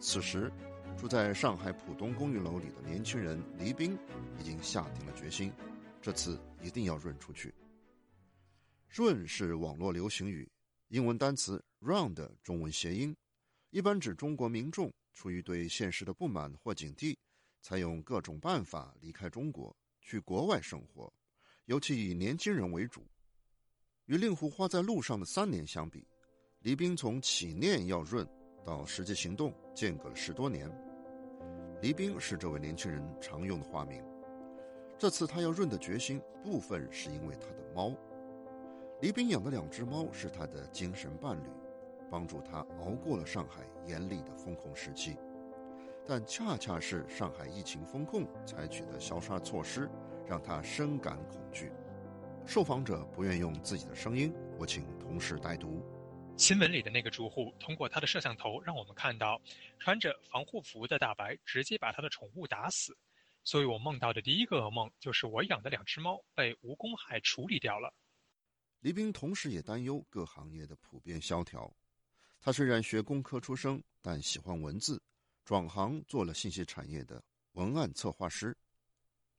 [0.00, 0.52] 此时，
[0.98, 3.96] 住在上海浦东公寓楼里的年轻人黎兵
[4.40, 5.52] 已经下定了决心，
[6.02, 7.54] 这次一定要润出去。
[8.88, 10.50] 润是网络流行语，
[10.88, 13.16] 英文单词 run 的中文谐音，
[13.70, 17.16] 一般指中国民众出于对现实的不满或警惕，
[17.62, 21.12] 采用各种办法离开中国，去国外生活，
[21.66, 23.06] 尤其以年轻人为主。
[24.06, 26.06] 与令狐花在路上的三年相比，
[26.66, 28.26] 黎兵从起念要润
[28.64, 30.68] 到实际行动间隔了十多年。
[31.80, 34.02] 黎兵是这位年轻人常用的化名。
[34.98, 37.92] 这次他要润的决心，部分是因为他的猫。
[39.00, 41.46] 黎兵养的两只猫是他的精神伴侣，
[42.10, 45.16] 帮助他熬过了上海严厉的封控时期。
[46.04, 49.88] 但恰恰是上海疫情封控采取的消杀措施，
[50.26, 51.70] 让他深感恐惧。
[52.44, 55.80] 受访者不愿用自己的声音，我请同事代读。
[56.36, 59.40] 新闻里的那个住户通过他的摄像头让我们看到，
[59.78, 62.96] 穿着防护服的大白直接把他的宠物打死。
[63.42, 67.92] 所以我梦到的第一个噩梦就是我养的两只猫被无公害处理掉了。
[68.80, 71.74] 黎兵同时也担忧各行业的普遍萧条。
[72.38, 75.02] 他虽然学工科出身，但喜欢文字，
[75.42, 77.22] 转行做了信息产业的
[77.52, 78.54] 文案策划师。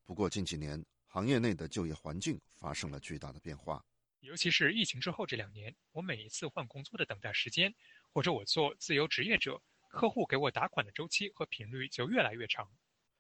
[0.04, 3.86] 不过近几年，行业内的就业环境发生了巨大的变化，
[4.28, 7.74] 尤其是疫情之后这两年，我每一次换工作的等待时间，
[8.12, 12.70] 或者我做自由职业者，客户给我打款的周期和频率就越来越长。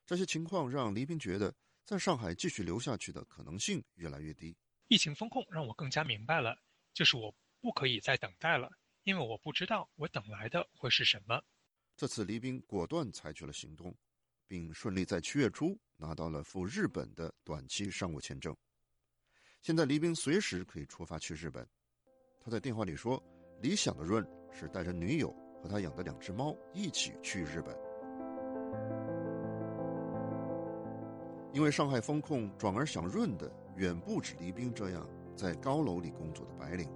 [0.05, 1.55] 这些情况让黎兵觉得，
[1.85, 4.53] 在上海继续留下去的可能性越来越低。
[4.89, 6.61] 疫情风控让我更加明白了，
[6.93, 8.69] 就是我不可以再等待了，
[9.03, 11.41] 因为我不知道我等来的会是什么。
[11.95, 13.95] 这次黎兵果断采取了行动。
[14.49, 18.55] 并顺利在七月初拿到了赴日本的短期商务签证。
[19.67, 21.67] 现在黎兵随时可以出发去日本。
[22.39, 23.21] 他在电话里说
[23.59, 25.29] ：“理想的润是带着女友
[25.61, 27.77] 和他养的两只猫一起去日本。”
[31.51, 35.05] 因为上海封控，转而想润的远不止黎兵这样
[35.35, 36.89] 在高楼里工作的白领。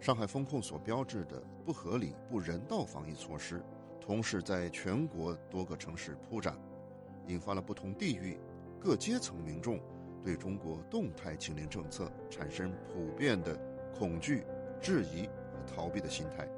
[0.00, 3.62] 上海封控所标志的不合理、不人道防疫措施。
[4.00, 6.58] 同时，在全国多个城市铺展，
[7.28, 8.36] 引发了不同地域、
[8.80, 9.80] 各阶层民众
[10.22, 13.56] 对中国动态清零政策产生普遍的
[13.92, 14.44] 恐惧、
[14.80, 16.48] 质疑和逃避的心态。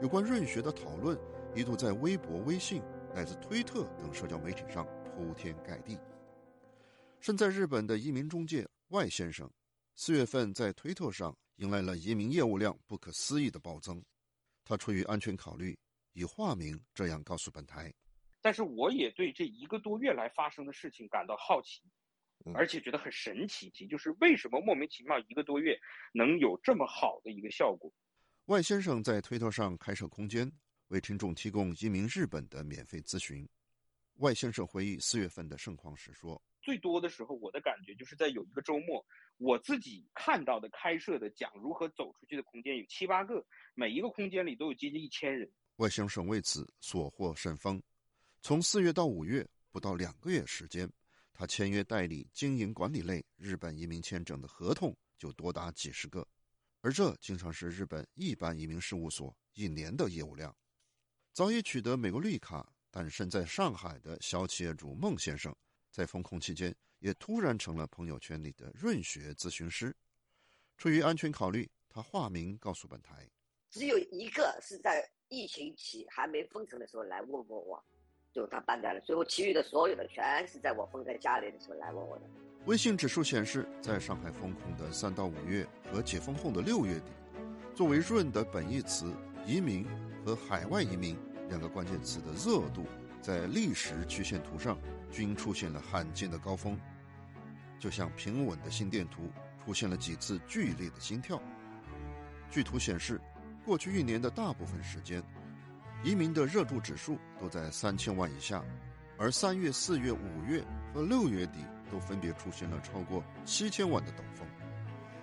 [0.00, 1.18] 有关润学的讨论
[1.54, 2.82] 一度在微博、微信
[3.14, 5.98] 乃至推特等社交媒体上铺天盖地。
[7.20, 9.50] 身在日本的移民中介外先生，
[9.94, 14.02] 四月份在推特上迎来了移民业务量不可思议的暴增。
[14.64, 15.78] 他出于安全考虑。
[16.12, 17.94] 以化名这样告诉本台，
[18.42, 21.82] 但是我也对这一个多月来发生的事情感到好奇，
[22.54, 25.78] 而且觉得很神奇，就是为什么莫名其妙一个多月
[26.12, 27.92] 能有这么好的一个效果？
[28.46, 30.50] 外先生在推特上开设空间，
[30.88, 33.48] 为听众提供移民日本的免费咨询。
[34.16, 39.04] 外先生回忆四月份的盛况时说：“最多的时候，我的感觉就是在有一个周末，
[39.38, 47.82] 我自己看到的开设的讲如何走出去的空间有七八个，每一个空间里都有接近一千人。”外先生为此所获甚丰，
[48.42, 50.90] 从四月到五月不到两个月时间，
[51.40, 56.28] 他签约代理经营管理类日本移民签证的合同就多达几十个，
[56.82, 60.54] 而这经常是日本一般移民事务所一年的业务量。
[61.32, 65.56] 早已取得美国绿卡但身在上海的小企业主孟先生，
[65.90, 69.96] 在封控期间也突然成了朋友圈里的润学咨询师。
[70.76, 73.26] 出于安全考虑，他化名告诉本台。
[73.70, 77.82] 只有一个是在疫情期还没封城的时候来问过我，
[78.32, 79.00] 就他办掉了。
[79.00, 82.22] 最后其余的所有的全是在我封在家里的时候来问我的。
[82.66, 87.10] 微信指数显示，在上海封控的三到五月和解封后的六月底，
[87.74, 89.12] 作为润的本义词
[89.46, 89.86] “移民”
[90.24, 91.16] 和“海外移民”
[91.48, 92.84] 两个关键词的热度，
[93.22, 94.78] 在历史曲线图上
[95.10, 96.78] 均出现了罕见的高峰，
[97.78, 99.22] 就像平稳的心电图
[99.64, 101.40] 出现了几次剧烈的心跳。
[102.50, 103.18] 据图显示，
[103.64, 105.22] 过去一年的大部分时间，
[106.02, 108.62] 移民的热度指数都在三千万以下，
[109.18, 111.58] 而三月、四月、五月和六月底。
[111.90, 114.46] 都分别出现了超过七千万的陡峰，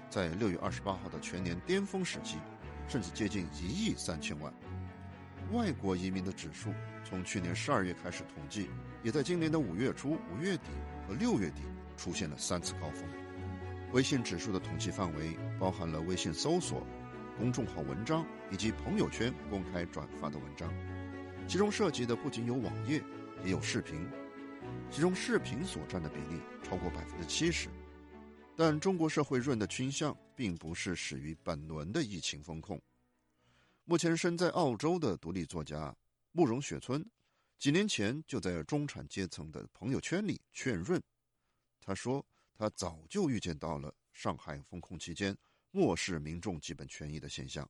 [0.09, 2.35] 在六月二十八号的全年巅峰时期，
[2.89, 4.53] 甚至接近一亿三千万。
[5.53, 6.73] 外国移民的指数
[7.05, 8.69] 从去年十二月开始统计，
[9.01, 10.63] 也在今年的五月初、五月底
[11.07, 11.61] 和六月底
[11.95, 13.05] 出现了三次高峰。
[13.93, 16.85] 微信指数的统计范围包含了微信搜索、
[17.37, 20.73] 公众号文章以及朋友圈公开转发的文章，
[21.47, 23.03] 其中涉及的不仅有网页，
[23.45, 24.07] 也有视频。
[24.89, 27.69] 其中视频所占的比例超过百分之七十，
[28.55, 32.81] 但中国社会润的倾向并不是始于本轮的疫情风控。
[33.85, 35.95] 目前身在澳洲的独立作家
[36.31, 37.05] 慕容雪村，
[37.59, 41.01] 几年前就在中产阶层的朋友圈里劝润。
[41.79, 42.25] 他说
[42.57, 45.37] ：“他早就预见到了上海封控期间
[45.77, 47.69] 漠视民众基本权益的现象。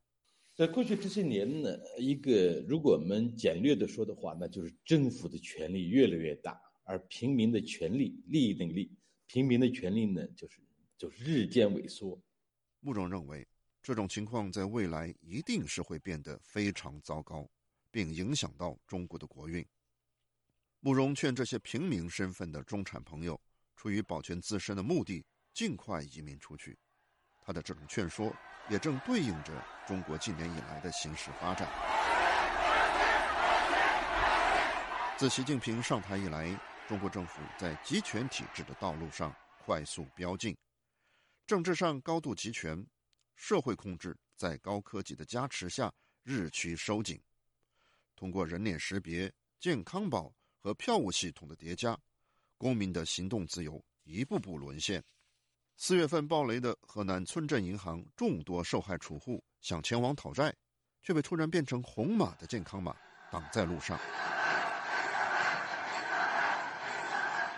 [0.56, 6.58] 在过去这些年呢，一个如果我们简略的说的话，那就是政府的权力越来越大。”
[6.90, 8.90] 而平民的权利、利益能力，
[9.26, 10.62] 平民的权利呢，就是
[10.98, 12.18] 就是日渐萎缩。
[12.80, 13.46] 穆总认为，
[13.84, 17.46] 这种情况在未来一定是会变得非常糟糕，
[17.92, 19.66] 并影响到中国的国运。
[20.80, 23.38] 慕容劝这些平民身份的中产朋友，
[23.76, 26.78] 出于保全自身的目的，尽快移民出去。
[27.48, 28.30] 他的这种劝说，
[28.70, 29.54] 也正对应着
[29.88, 31.66] 中国近年以来的形势发展。
[35.18, 36.54] 自习近平上台以来，
[36.90, 39.34] 中国政府在集权体制的道路上
[39.64, 40.58] 快速飙进，
[41.46, 42.86] 政治上高度集权，
[43.38, 45.90] 社会控制在高科技的加持下
[46.24, 47.18] 日趋收紧。
[48.18, 51.98] 通过人脸识别、健康宝和票务系统的叠加，
[52.58, 55.02] 公民的行动自由一步步沦陷。
[55.80, 60.52] 四月份暴雷的河南村镇银行众多受害储户想前往讨债，
[61.04, 62.96] 却被突然变成红码的健康码
[63.32, 63.96] 挡在路上。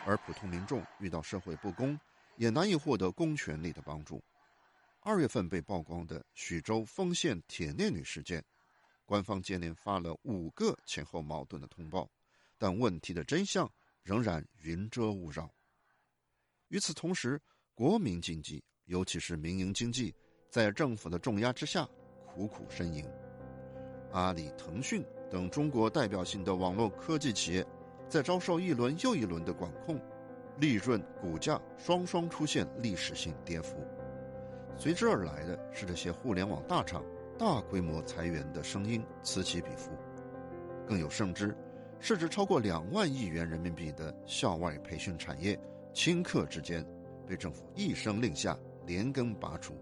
[0.05, 1.97] 而普通民众遇到社会不公，
[2.35, 4.21] 也难以获得公权力的帮助。
[4.99, 8.43] 二月份被曝光的徐州丰县铁链女事件，
[9.05, 12.11] 官方接连发了五个前后矛盾的通报，
[12.57, 13.71] 但问题的真相
[14.03, 15.49] 仍然云遮雾绕。
[16.67, 17.41] 与此同时，
[17.79, 20.13] 国民经济，尤其是民营经济，
[20.49, 21.87] 在政府的重压之下
[22.27, 23.05] 苦苦呻吟。
[24.11, 25.01] 阿里、腾讯
[25.31, 27.65] 等中国代表性的网络科技企业。
[28.09, 29.97] 在遭受一轮又一轮的管控，
[30.57, 33.77] 利润、股价双双出现历史性跌幅，
[34.75, 37.01] 随之而来的是这些互联网大厂
[37.37, 39.91] 大规模裁员的声音此起彼伏。
[40.85, 41.55] 更有甚之，
[42.01, 45.57] 市值超过两万亿元人民币的校外培训产业，
[45.93, 46.85] 顷刻之间
[47.29, 48.57] 被政府一声令下
[48.87, 49.75] 连根拔除，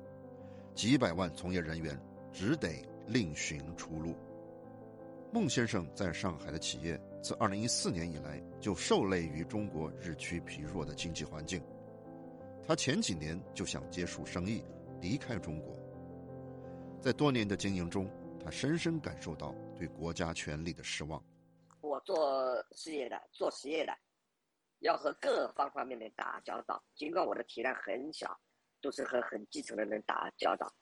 [0.75, 1.97] 几百万从业人员
[2.33, 4.13] 只得另寻出路。
[5.31, 6.99] 孟先生在上海的企业。
[7.19, 11.61] 自二零一四年以来，就受累于中国日趋疲弱的经济环境。
[12.65, 14.63] 他前几年就想结束生意，
[15.01, 15.75] 离开中国。
[17.01, 18.09] 在多年的经营中，
[18.41, 21.21] 他深深感受到对国家权力的失望。
[21.81, 23.91] 我做事业的，做实业的，
[24.79, 26.83] 要和各方方面面打交道。
[26.95, 28.39] 尽管我的体量很小，
[28.81, 30.73] 都是和很基层的人打交道，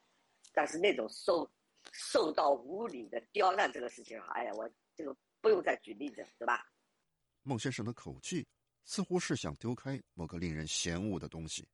[0.54, 1.52] 但是那种受
[1.92, 5.16] 受到无理的刁难这个事情，哎呀，我这个。
[5.42, 6.66] 不用再举例子，对吧？
[7.44, 8.48] 孟先生的口气
[8.84, 11.70] 似乎是想丢开某个令人嫌恶的东西。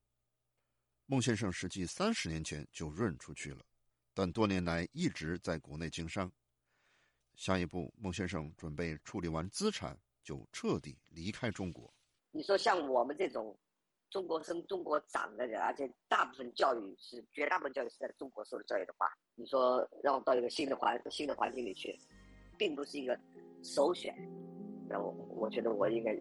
[1.05, 3.63] 孟先生实际三十年前就润出去了，
[4.13, 6.29] 但多年来一直在国内经商。
[7.35, 11.93] 下一步，孟先生准备处理完资产就彻底离开中国。
[12.31, 13.57] 你说像我们这种
[14.09, 21.97] 中国生、中国长的人，而且大部分教育是绝大部分教育是在中国受的教育的话，你说让我到一个新的环新的环境里去，
[22.57, 23.17] 并不是一个。
[23.63, 24.11] 首选，
[24.89, 26.19] 那我我觉得我应该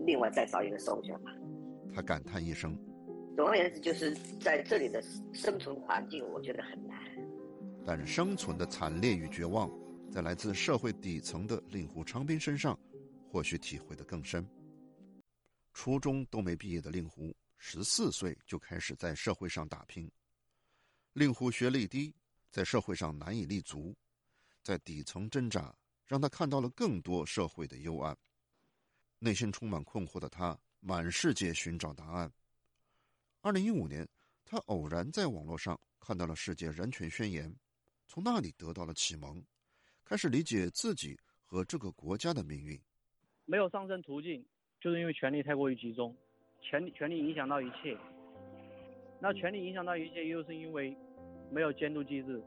[0.00, 1.32] 另外再找一个首选吧。
[1.94, 2.78] 他感叹一声。
[3.34, 7.00] 总而言之，就是在这里的生存环境，我觉得很难。
[7.86, 9.70] 但生存的惨烈与绝望，
[10.10, 12.78] 在来自社会底层的令狐昌斌身上，
[13.32, 14.46] 或许体会的更深。
[15.76, 20.10] 初中都没毕业的令狐，十四岁就开始在社会上打拼。
[21.12, 22.14] 令狐学历低，
[22.50, 23.94] 在社会上难以立足，
[24.62, 28.16] 在底层挣扎，让他看到了更多社会的幽暗。
[29.18, 32.32] 内心充满困惑的他，满世界寻找答案。
[33.42, 34.08] 二零一五年，
[34.46, 37.54] 他偶然在网络上看到了世界人权宣言，
[38.08, 39.44] 从那里得到了启蒙，
[40.06, 42.80] 开始理解自己和这个国家的命运。
[43.44, 44.44] 没有上升途径，
[44.86, 46.14] 就是因为权力太过于集中，
[46.60, 47.98] 权力权力影响到一切。
[49.18, 50.96] 那权力影响到一切，又是因为
[51.50, 52.40] 没有监督机制，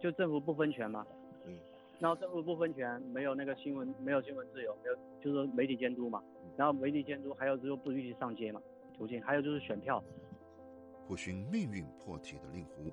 [0.00, 1.06] 就政府不分权嘛。
[1.44, 1.54] 嗯。
[1.98, 6.22] 然后政府不分权，没有那个新闻，没有新闻自由，没有就是媒体监督嘛。
[6.56, 8.62] 然后媒体监督，还有就是不允许上街嘛，
[8.96, 10.02] 途径，还有就是选票。
[11.06, 12.90] 苦寻命运破体的令狐，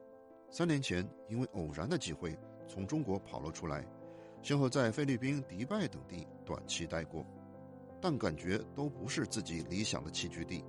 [0.50, 2.36] 三年前因为偶然的机会
[2.68, 3.82] 从中国跑了出来，
[4.41, 7.26] 先后在菲律宾、迪拜等地短期待过，
[8.02, 10.64] 但感觉都不是自己理想的栖居地，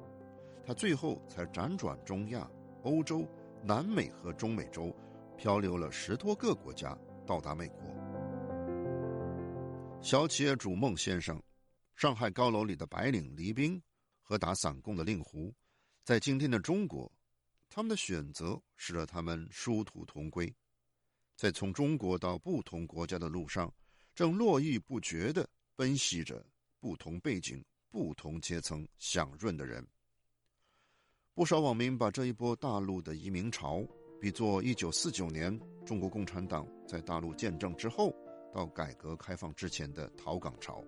[0.64, 2.50] 他最后才辗转中亚、
[2.82, 3.26] 欧洲、
[3.62, 4.94] 南美和中美洲，
[5.36, 7.80] 漂流了十多个国家，到达美国。
[10.02, 11.40] 小企业主孟先生，
[11.94, 13.80] 上海高楼里的白领黎兵，
[14.22, 15.54] 和打散工的令狐，
[16.04, 17.10] 在今天的中国。
[17.72, 20.52] 他们的选择使得他们殊途同归，
[21.36, 23.72] 在从中国到不同国家的路上，
[24.12, 26.44] 正络绎不绝地奔袭着
[26.80, 29.86] 不同背景、不同阶层享润的人。
[31.34, 33.86] 不少网民把这一波大陆的移民潮
[34.20, 38.12] 比作1949年中国共产党在大陆建政之后
[38.52, 40.82] 到改革开放之前的逃港潮。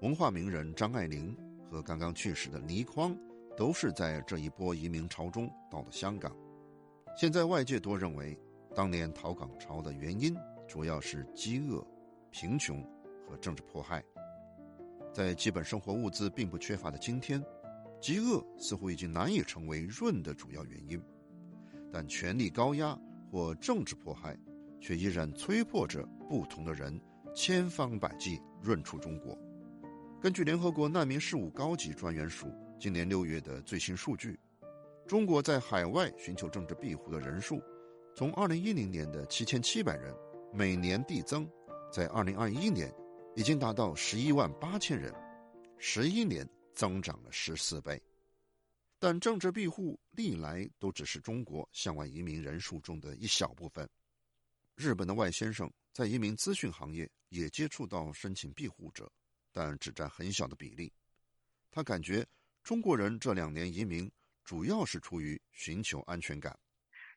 [0.00, 1.36] 文化名人张爱玲
[1.70, 3.16] 和刚刚去世的倪匡。
[3.56, 6.36] 都是在这一波移民潮中到了香港。
[7.16, 8.36] 现在外界多认为，
[8.74, 10.36] 当年逃港潮的原因
[10.66, 11.86] 主要是饥饿、
[12.32, 12.82] 贫穷
[13.28, 14.04] 和政治迫害。
[15.14, 17.40] 在基本生活物资并不缺乏的今天，
[18.00, 21.00] 饥饿似乎已经难以成为润的主要原因，
[21.92, 22.98] 但权力高压
[23.30, 24.36] 或政治迫害
[24.80, 27.00] 却依然催迫着不同的人
[27.32, 29.38] 千方百计润出中国。
[30.20, 32.52] 根据联合国难民事务高级专员署。
[32.76, 34.38] 今年六月的最新数据，
[35.06, 37.62] 中国在海外寻求政治庇护的人数，
[38.14, 40.12] 从二零一零年的七千七百人，
[40.52, 41.48] 每年递增，
[41.90, 42.92] 在二零二一年
[43.36, 45.12] 已经达到十一万八千人，
[45.78, 48.00] 十一年增长了十四倍。
[48.98, 53.88] 但政治庇护历来都只是中国向外移民人数中的一小部分。
[54.74, 59.10] 日本的外先生在移民咨询行业也接触到申请庇护者，
[59.52, 60.92] 但只占很小的比例。
[61.70, 62.26] 他感觉。
[62.62, 64.10] 中国人这两年移民
[64.42, 66.58] 主要是出于寻求安全感，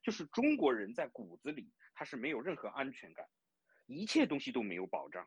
[0.03, 3.25] 就是中国人在骨子里他是没有任何安全感，
[3.85, 5.25] 一切东西都没有保障，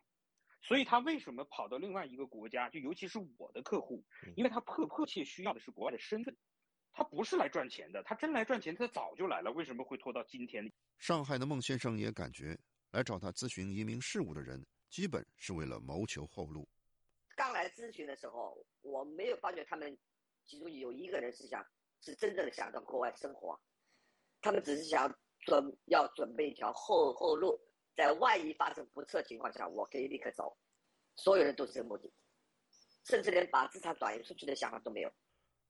[0.63, 2.69] 所以他为什么跑到另外一个国家？
[2.69, 4.05] 就尤其是我的客户，
[4.37, 6.37] 因为他迫迫切需要的是国外的身份，
[6.93, 10.71] 他不是来赚钱的，他真来赚钱他早就来了，为什么会拖到今天？
[10.99, 12.59] 上海的孟先生也感觉，
[12.93, 16.69] 来找他咨询移民事务的人，基本是为了谋求后路。
[17.37, 19.99] 刚来咨询的时候，我没有发觉他们。
[20.47, 21.65] 其中有一个人是想，
[22.01, 23.57] 是真正的想到国外生活，
[24.41, 25.09] 他们只是想
[25.39, 27.57] 准要准备一条后后路，
[28.01, 30.57] 在万一发生不测情况下，我可以立刻走。
[31.17, 32.11] 所有人都是这个目的，
[33.05, 35.13] 甚至连把资产转移出去的想法都没有。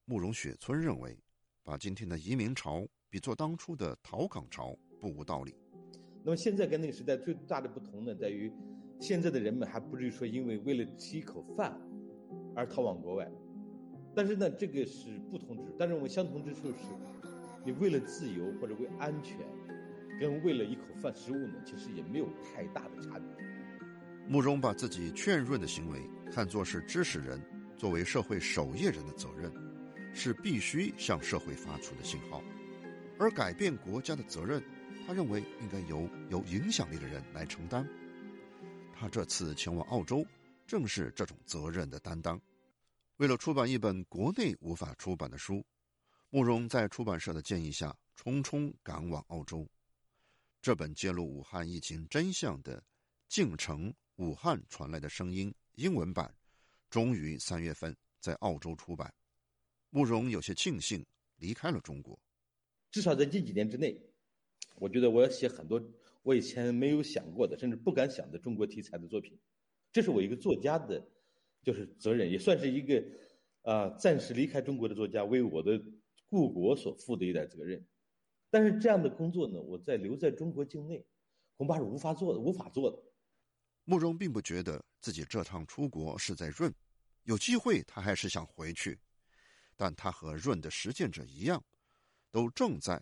[0.04, 1.18] 慕容雪村认为，
[1.64, 5.56] 把今天的移民潮比作当初的逃港潮不无道理。
[6.22, 8.52] 那么现在跟那个时代最大的不同呢，在于
[9.00, 11.76] 现在的人们还不至于说因为为了吃一口饭
[12.54, 13.28] 而逃往国外。
[14.14, 15.76] 但是呢，这个是不同之处。
[15.76, 16.84] 但是我们相同之处是，
[17.64, 19.36] 你为了自由或者为安全，
[20.20, 23.26] 跟为了一口饭食物呢，其实也没有太大的差别。
[24.28, 25.98] 慕容把自己劝润的行为
[26.30, 27.40] 看作是知识人
[27.74, 29.50] 作为社会守夜人的责任，
[30.12, 32.42] 是必须向社会发出的信号。
[33.18, 34.62] 而改变国家的责任，
[35.06, 37.88] 他认为应该由有影响力的人来承担。
[38.94, 40.22] 他这次前往澳洲，
[40.66, 42.38] 正是这种责任的担当。
[43.16, 45.64] 为了出版一本国内无法出版的书，
[46.28, 49.66] 慕容在出版社的建议下，匆匆赶往澳洲。
[50.62, 52.78] 这本揭露武汉疫情真相的
[53.28, 56.34] 《进城武汉传来的声音》英文版，
[56.90, 59.12] 终于三月份在澳洲出版。
[59.90, 61.04] 慕容有些庆幸
[61.36, 62.18] 离开了中国，
[62.90, 64.00] 至少在近几年之内，
[64.76, 65.82] 我觉得我要写很多
[66.22, 69.38] 我以前没有想过的，甚至不敢想的中国题材的作品。
[69.92, 71.06] 这是我一个作家的。
[71.62, 73.04] 就是责任，也算是一个，
[73.60, 75.78] 啊，暂时离开中国的作家为我的
[76.26, 77.86] 故国所负的一点责任。
[78.50, 81.06] 但是这样的工作呢，我在留在中国境内，
[81.56, 82.98] 恐怕是无法做的，无法做的。
[83.84, 86.72] 慕容并不觉得自己这趟出国是在润，
[87.22, 88.98] 有机会他还是想回去，
[89.76, 91.62] 但他和润的实践者一样，
[92.32, 93.00] 都正在，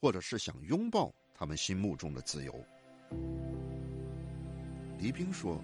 [0.00, 2.64] 或者是想拥抱他们心目中的自由。
[5.00, 5.60] 黎兵说：“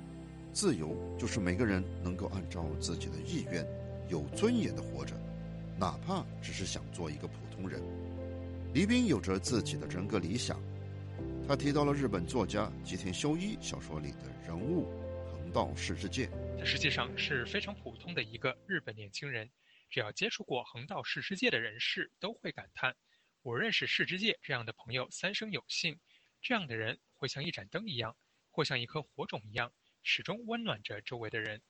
[0.52, 3.64] 自由就是每个人能够按照自己的意愿，
[4.08, 5.14] 有尊严的活着，
[5.78, 7.80] 哪怕只是想做一个普通人。”
[8.72, 10.62] 黎兵有着自己的人格理想。
[11.48, 14.86] 他提到了日本作家吉田修一小说里的人物
[15.28, 16.30] 横道世之介。
[16.56, 19.50] 他实际上是非常普通的一个日本年轻人。
[19.90, 22.94] 只要接触过横道世之介的人士，都会感叹
[23.42, 25.98] ：“我认识世之介这样的朋友三生有幸。
[26.40, 28.16] 这样的人会像一盏灯一样，
[28.50, 29.72] 或像一颗火种一样，
[30.04, 31.60] 始终温暖着周围的人。”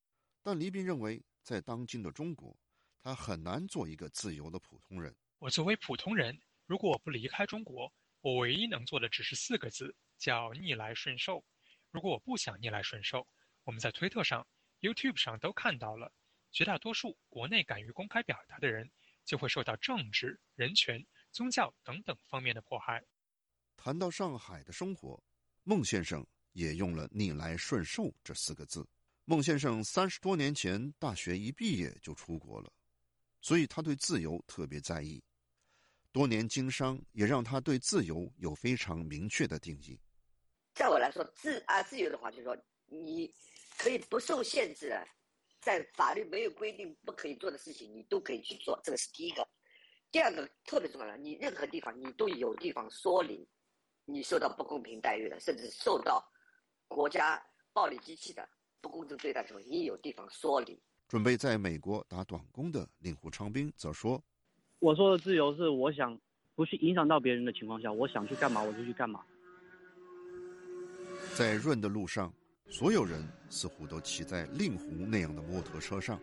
[0.44, 2.54] 但黎斌认为，在当今的中国，
[3.02, 5.16] 他很难做一个自由的普通人。
[5.38, 6.38] 我作为普通人，
[6.70, 11.44] 如果我不离开中国，我唯一能做的只是四个字，叫逆来顺受。
[11.90, 13.26] 如果我不想逆来顺受，
[13.64, 14.46] 我们在推特上、
[14.80, 16.12] YouTube 上都看到了，
[16.52, 18.88] 绝大多数国内敢于公开表达的人，
[19.24, 23.04] 就会受到政治、人权、宗教等等方面的迫害。
[23.76, 25.20] 谈到上海的生活，
[25.64, 28.88] 孟先生也用了“逆来顺受”这四个字。
[29.24, 32.72] 孟先生三十多年前大学一毕业就出国了，
[33.40, 35.20] 所以他对自由特别在意。
[36.12, 39.98] 多年经商也让他对自由有非常明确的定义。
[40.74, 42.56] 在我来说，自啊自由的话，就是说
[42.86, 43.32] 你
[43.78, 44.92] 可以不受限制，
[45.60, 49.46] 在法律没有规定不可以做的事情，你都可以去做，这个是第一个。
[50.10, 53.48] 第二个特别重要的，你任何地方你都有地方说理，
[54.04, 56.24] 你受到不公平待遇的，甚至受到
[56.88, 57.40] 国家
[57.72, 58.48] 暴力机器的
[58.80, 60.82] 不公正对待的时候，你有地方说理。
[61.06, 64.20] 准备在美国打短工的令狐昌兵则说。
[64.80, 66.18] 我说的自由是，我想
[66.54, 69.22] 不去影响到别人的情况下，我想去干嘛我就去干嘛。
[71.36, 72.32] 在润的路上，
[72.66, 76.18] 所有人似乎都骑在令狐那样的摩托车上，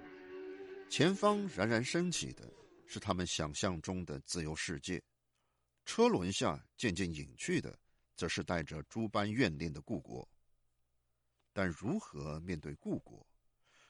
[0.89, 2.51] 前方冉冉升起的
[2.88, 5.01] 是他们想象中的自由世界，
[5.86, 7.78] 车轮下渐渐隐去的，
[8.16, 10.28] 则是带着诸般怨念的故国。
[11.53, 13.26] 但如何面对故国，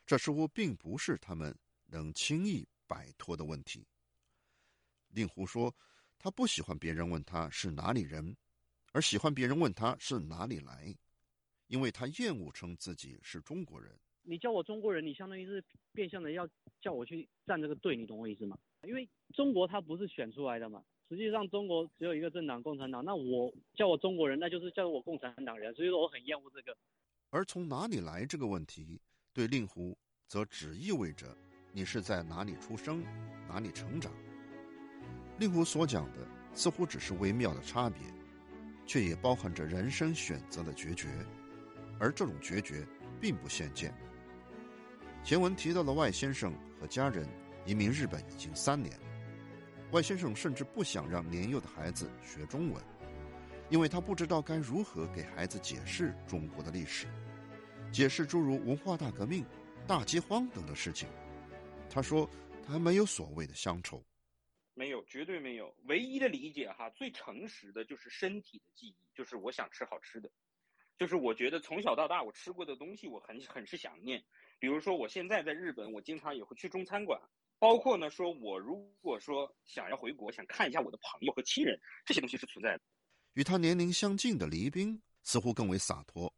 [0.05, 3.87] 这似乎并不是他们能轻易摆脱的问题。
[5.09, 5.73] 令狐说
[6.19, 8.35] ：“他不喜欢别人问他是哪里人，
[8.91, 10.95] 而喜欢别人问他是哪里来，
[11.67, 13.97] 因为他厌恶称自己是中国人。
[14.23, 16.47] 你叫我中国人，你相当于是变相的要
[16.81, 18.57] 叫我去站这个队，你懂我意思吗？
[18.83, 23.03] 因为中国他不是选出来的嘛，实际上中国只有一个政党共产党。
[23.03, 25.73] 那我叫我中国人，那就是叫我共产党人。
[25.73, 26.77] 所以说我很厌恶这个。
[27.29, 29.01] 而从哪里来这个问题，
[29.33, 29.97] 对令狐
[30.27, 31.35] 则只意味着
[31.71, 33.01] 你是在哪里出生，
[33.47, 34.11] 哪里成长。”
[35.39, 38.01] 令狐所讲的似乎只是微妙的差别，
[38.85, 41.07] 却也包含着人生选择的决绝，
[41.99, 42.87] 而这种决绝
[43.21, 43.93] 并不鲜见。
[45.23, 47.27] 前文提到了外先生和家人
[47.65, 48.97] 移民日本已经三年，
[49.91, 52.81] 外先生甚至不想让年幼的孩子学中文，
[53.69, 57.05] 因为他不知道该如何给孩子解释中国的历史，
[57.91, 59.45] 解释诸如文化大革命、
[59.85, 61.07] 大饥荒等的事情。
[61.89, 62.27] 他说
[62.65, 64.01] 他还没有所谓的乡愁。
[64.77, 65.75] 没有，绝对没有。
[65.85, 70.29] 唯一的理解哈，最诚实的就是身体的记忆，就是我想吃好吃的，
[70.99, 74.23] 就是我觉得从小到大我吃过的东西，我很很是想念。
[74.59, 77.19] 比如说我现在在日本，我经常也会去中餐馆，
[77.57, 81.75] 包括呢，说我如果说想要回国，想看一下我的朋友和亲人，
[82.05, 82.81] 这些东西是存在的。
[83.33, 86.31] 与他年龄相近的黎兵似乎更为洒脱，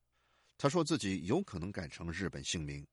[0.58, 2.88] 他说自己有可能改成日本姓名，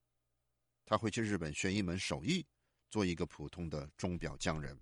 [0.85, 2.45] 他会去日本学一门手艺，
[2.91, 4.77] 做一个普通的钟表匠人。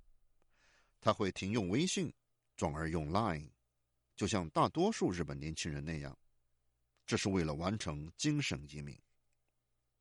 [1.05, 2.11] 他会停用微信，
[2.57, 3.51] 转而用 Line，
[4.17, 6.19] 就像大多数日本年轻人那样，
[7.05, 8.99] 这是为了完成精神移民。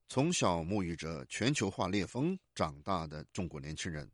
[0.07, 4.09] 从小沐浴着全球化烈风长大的中国年轻人，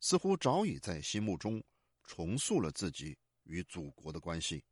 [0.00, 1.62] 似乎早已在心目中
[2.04, 4.64] 重塑了自己与祖国的关系。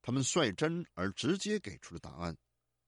[0.00, 2.34] 他们率真而直接给出的答案，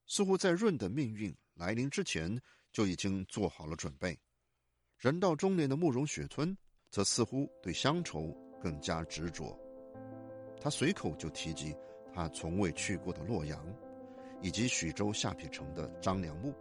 [0.07, 2.41] 似乎在润的命运来临之前
[2.73, 4.19] 就已经做好了准备。
[4.97, 6.57] 人到中年的慕容雪村。
[6.91, 9.57] 则似乎对乡愁更加执着。
[10.61, 11.74] 他随口就提及
[12.12, 13.59] 他从未去过的洛阳，
[14.41, 16.53] 以及徐州下邳城的张良墓。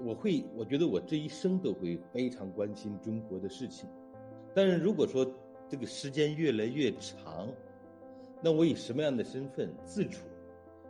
[0.00, 3.88] 我会，我觉得我这一生都会非常关心中国的事情。
[4.54, 5.26] 但是如果说
[5.68, 7.48] 这个时间越来越长，
[8.42, 10.26] 那我以什么样的身份自处？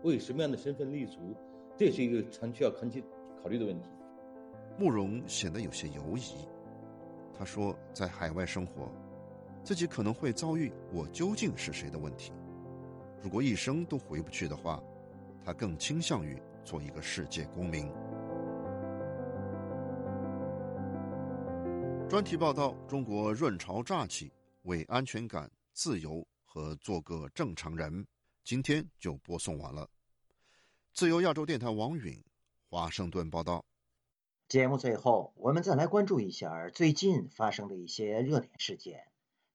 [0.03, 1.35] 我以什么样的身份立足？
[1.77, 3.03] 这是一个长期要长期
[3.43, 3.89] 考虑的问题。
[4.79, 6.47] 慕容显得有些犹疑。
[7.39, 8.93] 他说，在海外生活，
[9.63, 12.33] 自己可能会遭遇“我究竟是谁”的问题。
[13.23, 14.83] 如果一生都回不去的话，
[15.45, 17.89] 他更倾向于做一个世界公民。
[22.09, 24.33] 专题报道：中国润潮乍起，
[24.63, 28.05] 为安全感、自由和做个正常人，
[28.43, 29.89] 今天就播送完了。
[30.93, 32.21] 自由亚洲电台王允
[32.69, 33.65] 华盛顿报道。
[34.49, 39.05] 节目最后，我们再来关注一下最近发生的一些热点事件。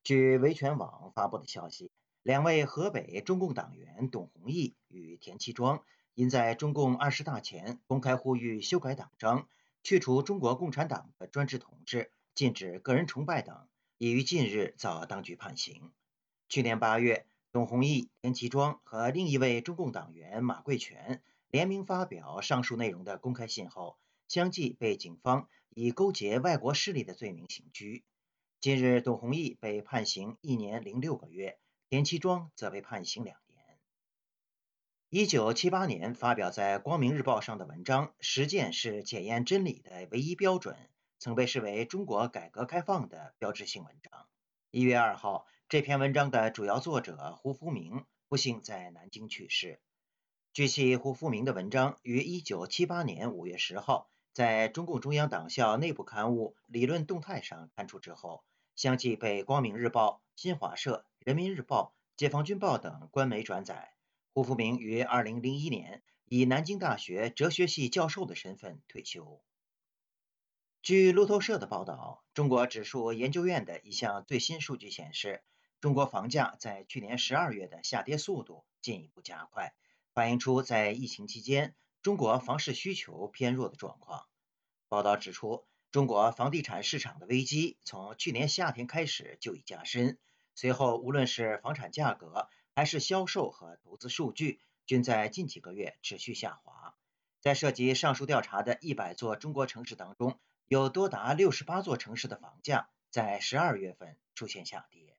[0.04, 1.90] 据维权网发布的消息，
[2.22, 5.84] 两位河北中共党员董宏毅与田七庄
[6.14, 9.48] 因在中共二十大前公开呼吁修改党章、
[9.82, 13.68] 去除中国共产党的专制统治、禁止个人崇拜等，
[13.98, 15.92] 已于近日遭当局判刑。
[16.50, 23.98] 去年八月，董宏毅、田七庄和另一位中共党员马贵全联名发表上述内容的公开信后。
[24.34, 28.04] 相继被警方以勾结外国势力的罪名刑拘。
[28.60, 33.64] 近日，董宏毅被判刑一年零六个月，田七庄则被判刑两年。
[35.10, 40.74] 一九七八年发表在《光明日报》上的文章《实践是检验真理的唯一标准》，
[41.20, 44.26] 曾被视为中国改革开放的标志性文章。
[44.72, 49.80] 一月二号，这篇文章的主要作者胡福明不幸在南京去世。
[50.54, 54.10] 据悉，胡福明的文章于一九七八年五月十号。
[54.34, 58.44] 在中共中央党校内部刊物《理论动态》上刊出之后，
[58.76, 63.94] 相继被《光明日报》、新华社、人民日报、解放军报等官媒转载。
[64.34, 69.40] 胡福明于二零零一年以南京大学哲学系教授的身份退休。
[70.82, 75.44] 据路透社的报道，中国指数研究院的一项最新数据显示，
[75.80, 79.76] 中国房价在去年十二月的下跌速度进一步加快，
[80.16, 81.76] 反映出在疫情期间。
[82.04, 84.28] 中国房市需求偏弱的状况。
[84.90, 90.20] 报道指出，中国房地产市场的危机从去年夏天开始就已加深，
[90.54, 96.94] 随后无论是房产价格还是销售和投资数据，均在近几个月持续下滑。
[97.40, 100.38] 在涉及上述调查的一百座中国城市当中，
[100.68, 105.18] 有多达六十八座城市的房价在十二月份出现下跌。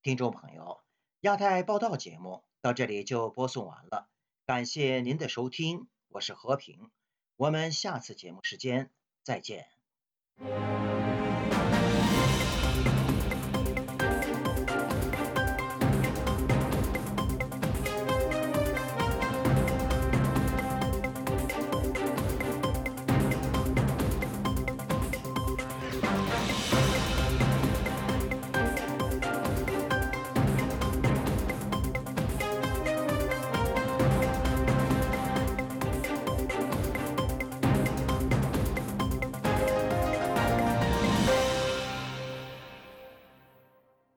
[0.00, 0.80] 听众朋友，
[1.20, 4.08] 亚太报道节目到这里就播送完了。
[4.50, 6.90] 感谢您的收听，我是和平，
[7.36, 8.90] 我们下次节目时间
[9.22, 9.68] 再见。